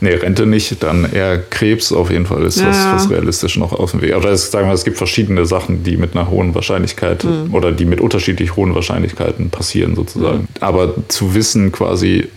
Nee, 0.00 0.14
Rente 0.14 0.46
nicht, 0.46 0.82
dann 0.82 1.10
eher 1.12 1.38
Krebs 1.38 1.92
auf 1.92 2.10
jeden 2.10 2.26
Fall 2.26 2.42
ist 2.42 2.58
ja, 2.58 2.68
was, 2.68 3.04
was 3.04 3.10
realistisch 3.10 3.56
noch 3.56 3.72
auf 3.72 3.92
dem 3.92 4.02
Weg. 4.02 4.14
Aber 4.14 4.30
das, 4.30 4.50
sagen 4.50 4.66
wir, 4.66 4.74
es 4.74 4.82
gibt 4.82 4.96
verschiedene 4.96 5.46
Sachen, 5.46 5.84
die 5.84 5.96
mit 5.96 6.16
einer 6.16 6.28
hohen 6.28 6.56
Wahrscheinlichkeit 6.56 7.22
mhm. 7.22 7.54
oder 7.54 7.70
die 7.70 7.84
mit 7.84 8.00
unterschiedlich 8.00 8.56
hohen 8.56 8.74
Wahrscheinlichkeiten 8.74 9.50
passieren 9.50 9.94
sozusagen. 9.94 10.40
Mhm. 10.40 10.46
Aber 10.58 10.94
zu 11.06 11.34
wissen 11.34 11.70
quasi, 11.70 12.28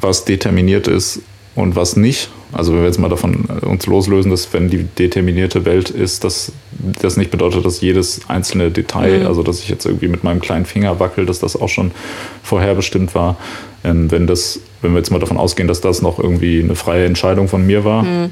was 0.00 0.24
determiniert 0.24 0.88
ist 0.88 1.20
und 1.60 1.76
was 1.76 1.96
nicht, 1.96 2.30
also 2.52 2.72
wenn 2.72 2.80
wir 2.80 2.86
jetzt 2.86 2.98
mal 2.98 3.08
davon 3.08 3.44
äh, 3.48 3.66
uns 3.66 3.86
loslösen, 3.86 4.30
dass 4.30 4.52
wenn 4.52 4.68
die 4.68 4.84
determinierte 4.84 5.64
Welt 5.64 5.90
ist, 5.90 6.24
dass 6.24 6.52
das 7.00 7.16
nicht 7.16 7.30
bedeutet, 7.30 7.64
dass 7.64 7.80
jedes 7.80 8.22
einzelne 8.28 8.70
Detail, 8.70 9.20
mhm. 9.20 9.26
also 9.26 9.42
dass 9.42 9.60
ich 9.60 9.68
jetzt 9.68 9.86
irgendwie 9.86 10.08
mit 10.08 10.24
meinem 10.24 10.40
kleinen 10.40 10.64
Finger 10.64 10.98
wackel, 10.98 11.26
dass 11.26 11.38
das 11.38 11.60
auch 11.60 11.68
schon 11.68 11.92
vorherbestimmt 12.42 13.14
war. 13.14 13.36
Ähm, 13.84 14.10
wenn 14.10 14.26
das, 14.26 14.60
wenn 14.82 14.92
wir 14.92 14.98
jetzt 14.98 15.10
mal 15.10 15.20
davon 15.20 15.36
ausgehen, 15.36 15.68
dass 15.68 15.80
das 15.80 16.02
noch 16.02 16.18
irgendwie 16.18 16.60
eine 16.62 16.74
freie 16.74 17.06
Entscheidung 17.06 17.48
von 17.48 17.64
mir 17.64 17.84
war, 17.84 18.02
mhm. 18.02 18.30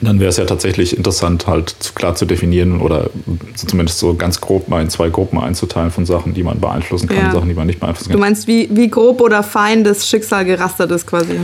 dann 0.00 0.20
wäre 0.20 0.30
es 0.30 0.36
ja 0.36 0.44
tatsächlich 0.44 0.96
interessant, 0.96 1.46
halt 1.48 1.92
klar 1.94 2.14
zu 2.14 2.26
definieren 2.26 2.80
oder 2.80 3.10
zumindest 3.56 3.98
so 3.98 4.14
ganz 4.14 4.40
grob 4.40 4.68
mal 4.68 4.80
in 4.80 4.88
zwei 4.88 5.08
Gruppen 5.10 5.38
einzuteilen 5.38 5.90
von 5.90 6.06
Sachen, 6.06 6.32
die 6.32 6.44
man 6.44 6.60
beeinflussen 6.60 7.08
kann, 7.08 7.18
ja. 7.18 7.32
Sachen, 7.32 7.48
die 7.48 7.54
man 7.54 7.66
nicht 7.66 7.80
beeinflussen 7.80 8.10
kann. 8.10 8.18
Du 8.18 8.24
meinst, 8.24 8.46
wie, 8.46 8.68
wie 8.70 8.88
grob 8.88 9.20
oder 9.20 9.42
fein 9.42 9.82
das 9.82 10.08
Schicksal 10.08 10.44
gerastert 10.44 10.92
ist 10.92 11.06
quasi? 11.06 11.40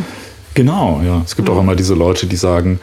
Genau, 0.59 1.01
ja. 1.07 1.23
Es 1.25 1.37
gibt 1.37 1.49
mhm. 1.49 1.55
auch 1.55 1.61
immer 1.61 1.77
diese 1.77 1.95
Leute, 1.95 2.27
die 2.27 2.35
sagen, 2.35 2.81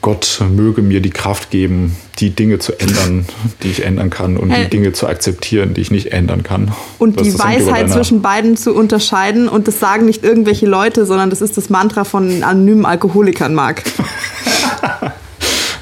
Gott 0.00 0.40
möge 0.48 0.80
mir 0.80 1.00
die 1.00 1.10
Kraft 1.10 1.50
geben, 1.50 1.96
die 2.20 2.30
Dinge 2.30 2.60
zu 2.60 2.78
ändern, 2.78 3.26
die 3.64 3.70
ich 3.72 3.84
ändern 3.84 4.10
kann 4.10 4.36
und 4.36 4.50
hey. 4.50 4.62
die 4.62 4.70
Dinge 4.70 4.92
zu 4.92 5.08
akzeptieren, 5.08 5.74
die 5.74 5.80
ich 5.80 5.90
nicht 5.90 6.12
ändern 6.12 6.44
kann. 6.44 6.70
Und 7.00 7.16
Was 7.16 7.24
die 7.24 7.36
Weisheit 7.36 7.90
zwischen 7.90 8.22
beiden 8.22 8.56
zu 8.56 8.76
unterscheiden 8.76 9.48
und 9.48 9.66
das 9.66 9.80
sagen 9.80 10.06
nicht 10.06 10.22
irgendwelche 10.22 10.66
Leute, 10.66 11.04
sondern 11.04 11.30
das 11.30 11.40
ist 11.40 11.56
das 11.56 11.68
Mantra 11.68 12.04
von 12.04 12.44
anonymen 12.44 12.86
Alkoholikern, 12.86 13.54
Marc. 13.54 13.82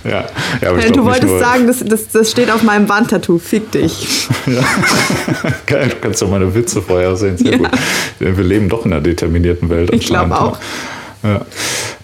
ja, 0.04 0.24
ja 0.62 0.70
aber 0.70 0.78
hey, 0.78 0.92
Du 0.92 1.04
wolltest 1.04 1.38
sagen, 1.40 1.66
das, 1.66 1.84
das, 1.84 2.08
das 2.08 2.30
steht 2.30 2.50
auf 2.50 2.62
meinem 2.62 2.88
Wandtattoo, 2.88 3.38
fick 3.38 3.70
dich. 3.72 4.28
ja. 4.46 4.64
Geil, 5.66 5.90
du 5.90 5.96
kannst 5.96 6.22
doch 6.22 6.30
meine 6.30 6.54
Witze 6.54 6.80
vorhersehen, 6.80 7.36
sehr 7.36 7.52
ja. 7.52 7.58
gut. 7.58 7.68
Wir 8.18 8.32
leben 8.32 8.70
doch 8.70 8.86
in 8.86 8.94
einer 8.94 9.02
determinierten 9.02 9.68
Welt. 9.68 9.90
Ich 9.92 10.06
glaube 10.06 10.40
auch. 10.40 10.58
Ja. 11.22 11.40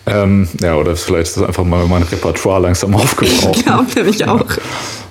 Ähm, 0.06 0.48
ja, 0.60 0.76
oder 0.76 0.96
vielleicht 0.96 1.28
ist 1.28 1.36
das 1.38 1.44
einfach 1.44 1.64
mal 1.64 1.86
mein 1.86 2.02
Repertoire 2.02 2.60
langsam 2.60 2.94
aufgebraucht. 2.94 3.56
Ich 3.56 3.64
glaube 3.64 3.86
nämlich 3.94 4.26
auch. 4.26 4.46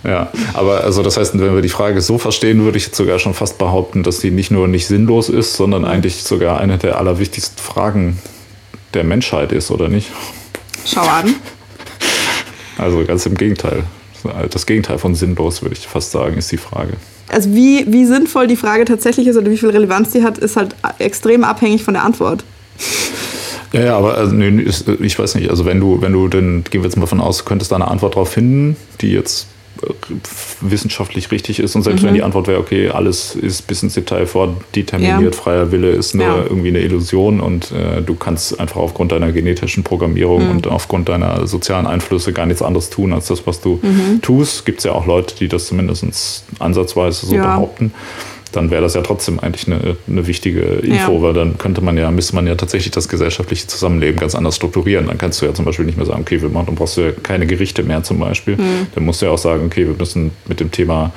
Ja, 0.04 0.30
aber 0.54 0.84
also 0.84 1.02
das 1.02 1.18
heißt, 1.18 1.40
wenn 1.40 1.56
wir 1.56 1.62
die 1.62 1.70
Frage 1.70 2.02
so 2.02 2.18
verstehen, 2.18 2.64
würde 2.64 2.78
ich 2.78 2.86
jetzt 2.88 2.98
sogar 2.98 3.20
schon 3.20 3.34
fast 3.34 3.58
behaupten, 3.58 4.04
dass 4.04 4.20
die 4.20 4.32
nicht 4.32 4.52
nur 4.52 4.68
nicht 4.68 4.88
sinnlos 4.88 5.30
ist, 5.30 5.56
sondern 5.56 5.86
eigentlich 5.86 6.24
sogar 6.24 6.60
eine 6.60 6.78
der 6.78 6.98
allerwichtigsten 7.00 7.58
Fragen 7.58 8.20
der 8.94 9.04
Menschheit 9.04 9.52
ist, 9.52 9.72
oder 9.72 9.88
nicht? 9.88 10.12
Schau 10.86 11.02
an. 11.02 11.36
Also 12.78 13.04
ganz 13.06 13.26
im 13.26 13.36
Gegenteil. 13.36 13.84
Das 14.52 14.66
Gegenteil 14.66 15.00
von 15.00 15.16
sinnlos, 15.16 15.62
würde 15.62 15.76
ich 15.76 15.88
fast 15.88 16.12
sagen, 16.12 16.38
ist 16.38 16.52
die 16.52 16.58
Frage. 16.58 16.94
Also 17.30 17.54
wie, 17.54 17.86
wie 17.92 18.06
sinnvoll 18.06 18.48
die 18.48 18.56
Frage 18.56 18.86
tatsächlich 18.86 19.28
ist 19.28 19.38
oder 19.38 19.50
wie 19.50 19.58
viel 19.58 19.70
Relevanz 19.70 20.12
die 20.12 20.24
hat, 20.24 20.38
ist 20.38 20.56
halt 20.56 20.76
extrem 21.00 21.44
abhängig 21.44 21.84
von 21.84 21.94
der 21.94 22.04
Antwort. 22.04 22.44
Ja, 23.74 23.84
ja, 23.84 23.98
aber 23.98 24.16
also, 24.16 24.34
nee, 24.36 24.66
ich 25.02 25.18
weiß 25.20 25.36
nicht, 25.36 25.50
also 25.50 25.66
wenn 25.66 25.80
du, 25.80 26.00
wenn 26.02 26.14
du, 26.14 26.28
dann 26.28 26.64
gehen 26.70 26.82
wir 26.82 26.84
jetzt 26.84 26.96
mal 26.96 27.08
von 27.08 27.20
aus, 27.20 27.44
könntest 27.44 27.72
da 27.72 27.76
eine 27.76 27.88
Antwort 27.88 28.16
drauf 28.16 28.30
finden, 28.30 28.78
die 29.02 29.12
jetzt 29.12 29.48
äh, 29.82 29.88
wissenschaftlich 30.62 31.32
richtig 31.32 31.60
ist 31.60 31.76
und 31.76 31.82
selbst 31.82 32.04
mhm. 32.04 32.08
wenn 32.08 32.14
die 32.14 32.22
Antwort 32.22 32.48
wäre, 32.48 32.60
okay, 32.60 32.90
alles 32.90 33.34
ist 33.34 33.66
bis 33.66 33.82
ins 33.82 33.96
Detail 33.96 34.28
vordeterminiert, 34.28 35.36
ja. 35.36 35.42
freier 35.42 35.72
Wille 35.72 35.90
ist 35.90 36.14
nur 36.14 36.26
ja. 36.26 36.44
irgendwie 36.44 36.68
eine 36.68 36.82
Illusion 36.82 37.42
und 37.42 37.72
äh, 37.72 38.04
du 38.04 38.14
kannst 38.14 38.60
einfach 38.60 38.78
aufgrund 38.78 39.12
deiner 39.12 39.32
genetischen 39.32 39.84
Programmierung 39.84 40.46
mhm. 40.46 40.52
und 40.52 40.68
aufgrund 40.68 41.10
deiner 41.10 41.48
sozialen 41.48 41.88
Einflüsse 41.88 42.32
gar 42.32 42.46
nichts 42.46 42.62
anderes 42.62 42.92
tun 42.92 43.12
als 43.12 43.26
das, 43.26 43.48
was 43.48 43.60
du 43.60 43.80
mhm. 43.82 44.22
tust. 44.22 44.68
Gibt 44.68 44.80
es 44.80 44.84
ja 44.84 44.92
auch 44.92 45.08
Leute, 45.08 45.36
die 45.36 45.48
das 45.48 45.66
zumindest 45.66 46.46
ansatzweise 46.60 47.26
so 47.26 47.36
ja. 47.36 47.42
behaupten 47.42 47.92
dann 48.56 48.72
wäre 48.72 48.82
das 48.82 48.94
ja 48.94 49.02
trotzdem 49.02 49.40
eigentlich 49.40 49.68
eine, 49.68 49.98
eine 50.08 50.28
wichtige 50.28 50.62
Info, 50.62 51.14
ja. 51.14 51.22
weil 51.22 51.34
dann 51.34 51.58
könnte 51.58 51.82
man 51.82 51.98
ja, 51.98 52.10
müsste 52.12 52.36
man 52.36 52.48
ja 52.48 52.56
tatsächlich 52.56 52.92
das 52.92 53.08
gesellschaftliche 53.08 53.68
Zusammenleben 53.68 54.20
ganz 54.20 54.36
anders 54.36 54.56
strukturieren. 54.56 55.08
Dann 55.08 55.18
kannst 55.18 55.42
du 55.42 55.46
ja 55.46 55.54
zum 55.54 55.66
Beispiel 55.66 55.86
nicht 55.86 55.98
mehr 55.98 56.06
sagen, 56.06 56.22
okay, 56.22 56.42
wir 56.42 56.50
machen, 56.50 56.68
dann 56.68 56.76
brauchst 56.76 56.98
du 56.98 57.02
ja 57.02 57.12
keine 57.12 57.46
Gerichte 57.48 57.84
mehr 57.84 58.04
zum 58.04 58.20
Beispiel. 58.20 58.56
Mhm. 58.56 58.88
Dann 58.96 59.06
musst 59.06 59.22
du 59.22 59.26
ja 59.26 59.32
auch 59.32 59.38
sagen, 59.38 59.66
okay, 59.66 59.88
wir 59.88 59.96
müssen 59.96 60.32
mit 60.48 60.60
dem 60.60 60.72
Thema 60.72 61.12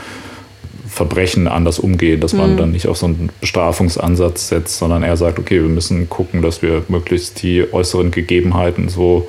Verbrechen 0.89 1.47
anders 1.47 1.79
umgehen, 1.79 2.21
dass 2.21 2.33
man 2.33 2.53
mhm. 2.53 2.57
dann 2.57 2.73
nicht 2.73 2.89
auf 2.89 2.97
so 2.97 3.07
einen 3.07 3.31
Bestrafungsansatz 3.41 4.49
setzt, 4.49 4.79
sondern 4.79 5.03
eher 5.03 5.17
sagt, 5.17 5.39
okay, 5.39 5.61
wir 5.61 5.69
müssen 5.69 6.09
gucken, 6.09 6.41
dass 6.41 6.63
wir 6.63 6.85
möglichst 6.89 7.43
die 7.43 7.65
äußeren 7.71 8.11
Gegebenheiten 8.11 8.89
so 8.89 9.29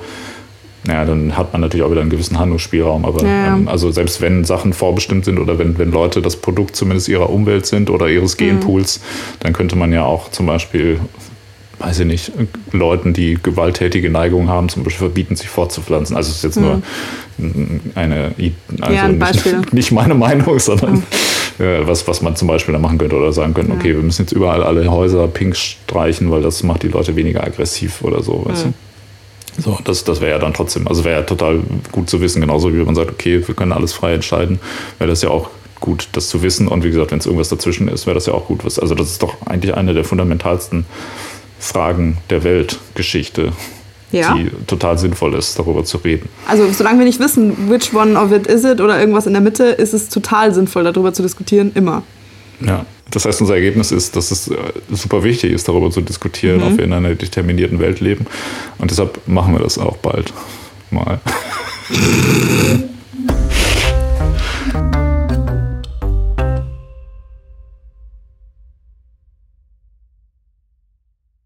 ja, 0.88 1.04
dann 1.04 1.36
hat 1.36 1.52
man 1.52 1.60
natürlich 1.60 1.84
auch 1.84 1.90
wieder 1.90 2.00
einen 2.00 2.10
gewissen 2.10 2.38
Handlungsspielraum. 2.38 3.04
Aber 3.04 3.24
ja. 3.24 3.56
ähm, 3.56 3.68
also 3.68 3.90
selbst 3.90 4.20
wenn 4.20 4.44
Sachen 4.44 4.72
vorbestimmt 4.72 5.24
sind 5.24 5.38
oder 5.38 5.58
wenn, 5.58 5.76
wenn 5.78 5.90
Leute 5.90 6.22
das 6.22 6.36
Produkt 6.36 6.76
zumindest 6.76 7.08
ihrer 7.08 7.30
Umwelt 7.30 7.66
sind 7.66 7.90
oder 7.90 8.08
ihres 8.08 8.34
mhm. 8.34 8.44
Genpools, 8.44 8.98
mhm. 8.98 9.02
dann 9.40 9.52
könnte 9.52 9.76
man 9.76 9.92
ja 9.92 10.04
auch 10.04 10.30
zum 10.30 10.46
Beispiel, 10.46 10.98
weiß 11.78 12.00
ich 12.00 12.06
nicht, 12.06 12.32
Leuten, 12.72 13.12
die 13.12 13.38
gewalttätige 13.42 14.08
Neigungen 14.08 14.48
haben, 14.48 14.70
zum 14.70 14.82
Beispiel 14.82 15.08
verbieten, 15.08 15.36
sich 15.36 15.48
fortzupflanzen. 15.48 16.16
Also 16.16 16.30
es 16.30 16.36
ist 16.36 16.44
jetzt 16.44 16.56
mhm. 16.56 16.62
nur 16.62 16.82
eine, 17.94 18.32
also 18.80 18.94
ja, 18.94 19.04
ein 19.04 19.18
nicht, 19.18 19.72
nicht, 19.74 19.92
meine 19.92 20.14
Meinung, 20.14 20.58
sondern 20.58 20.94
mhm. 21.58 21.64
äh, 21.64 21.86
was, 21.86 22.08
was 22.08 22.22
man 22.22 22.34
zum 22.34 22.48
Beispiel 22.48 22.72
da 22.72 22.78
machen 22.78 22.96
könnte 22.96 23.16
oder 23.16 23.32
sagen 23.32 23.52
könnte, 23.52 23.72
okay, 23.72 23.94
wir 23.94 24.02
müssen 24.02 24.22
jetzt 24.22 24.32
überall 24.32 24.62
alle 24.62 24.90
Häuser 24.90 25.28
pink 25.28 25.54
streichen, 25.54 26.30
weil 26.30 26.40
das 26.40 26.62
macht 26.62 26.82
die 26.82 26.88
Leute 26.88 27.14
weniger 27.14 27.44
aggressiv 27.44 28.02
oder 28.02 28.22
so. 28.22 28.46
Weißt 28.46 28.64
du? 28.64 28.72
So, 29.58 29.78
das, 29.84 30.04
das 30.04 30.20
wäre 30.20 30.32
ja 30.32 30.38
dann 30.38 30.54
trotzdem, 30.54 30.86
also 30.86 31.04
wäre 31.04 31.20
ja 31.20 31.26
total 31.26 31.60
gut 31.90 32.08
zu 32.08 32.20
wissen, 32.20 32.40
genauso 32.40 32.72
wie 32.72 32.78
man 32.78 32.94
sagt, 32.94 33.10
okay, 33.10 33.46
wir 33.46 33.54
können 33.54 33.72
alles 33.72 33.92
frei 33.92 34.14
entscheiden, 34.14 34.60
wäre 34.98 35.10
das 35.10 35.22
ja 35.22 35.30
auch 35.30 35.50
gut, 35.80 36.08
das 36.12 36.28
zu 36.28 36.42
wissen. 36.42 36.68
Und 36.68 36.84
wie 36.84 36.90
gesagt, 36.90 37.10
wenn 37.10 37.18
es 37.18 37.26
irgendwas 37.26 37.48
dazwischen 37.48 37.88
ist, 37.88 38.06
wäre 38.06 38.14
das 38.14 38.26
ja 38.26 38.34
auch 38.34 38.46
gut. 38.46 38.64
Also 38.64 38.94
das 38.94 39.10
ist 39.10 39.22
doch 39.22 39.36
eigentlich 39.46 39.74
eine 39.74 39.94
der 39.94 40.04
fundamentalsten 40.04 40.86
Fragen 41.58 42.18
der 42.30 42.44
Weltgeschichte, 42.44 43.52
ja. 44.12 44.34
die 44.34 44.50
total 44.66 44.96
sinnvoll 44.96 45.34
ist, 45.34 45.58
darüber 45.58 45.84
zu 45.84 45.98
reden. 45.98 46.28
Also 46.46 46.70
solange 46.72 47.00
wir 47.00 47.06
nicht 47.06 47.20
wissen, 47.20 47.68
which 47.68 47.92
one 47.92 48.18
of 48.18 48.32
it 48.32 48.46
is 48.46 48.64
it 48.64 48.80
oder 48.80 48.98
irgendwas 48.98 49.26
in 49.26 49.32
der 49.32 49.42
Mitte, 49.42 49.64
ist 49.64 49.92
es 49.92 50.08
total 50.08 50.54
sinnvoll, 50.54 50.84
darüber 50.84 51.12
zu 51.12 51.22
diskutieren, 51.22 51.72
immer. 51.74 52.02
Ja, 52.60 52.86
das 53.10 53.24
heißt, 53.24 53.40
unser 53.40 53.54
Ergebnis 53.54 53.90
ist, 53.90 54.16
dass 54.16 54.30
es 54.30 54.48
äh, 54.48 54.56
super 54.90 55.24
wichtig 55.24 55.52
ist, 55.52 55.68
darüber 55.68 55.90
zu 55.90 56.00
diskutieren, 56.00 56.60
mhm. 56.60 56.66
ob 56.66 56.78
wir 56.78 56.84
in 56.84 56.92
einer 56.92 57.14
determinierten 57.14 57.80
Welt 57.80 58.00
leben. 58.00 58.26
Und 58.78 58.90
deshalb 58.90 59.20
machen 59.26 59.54
wir 59.54 59.60
das 59.60 59.78
auch 59.78 59.96
bald 59.96 60.32
mal. 60.90 61.20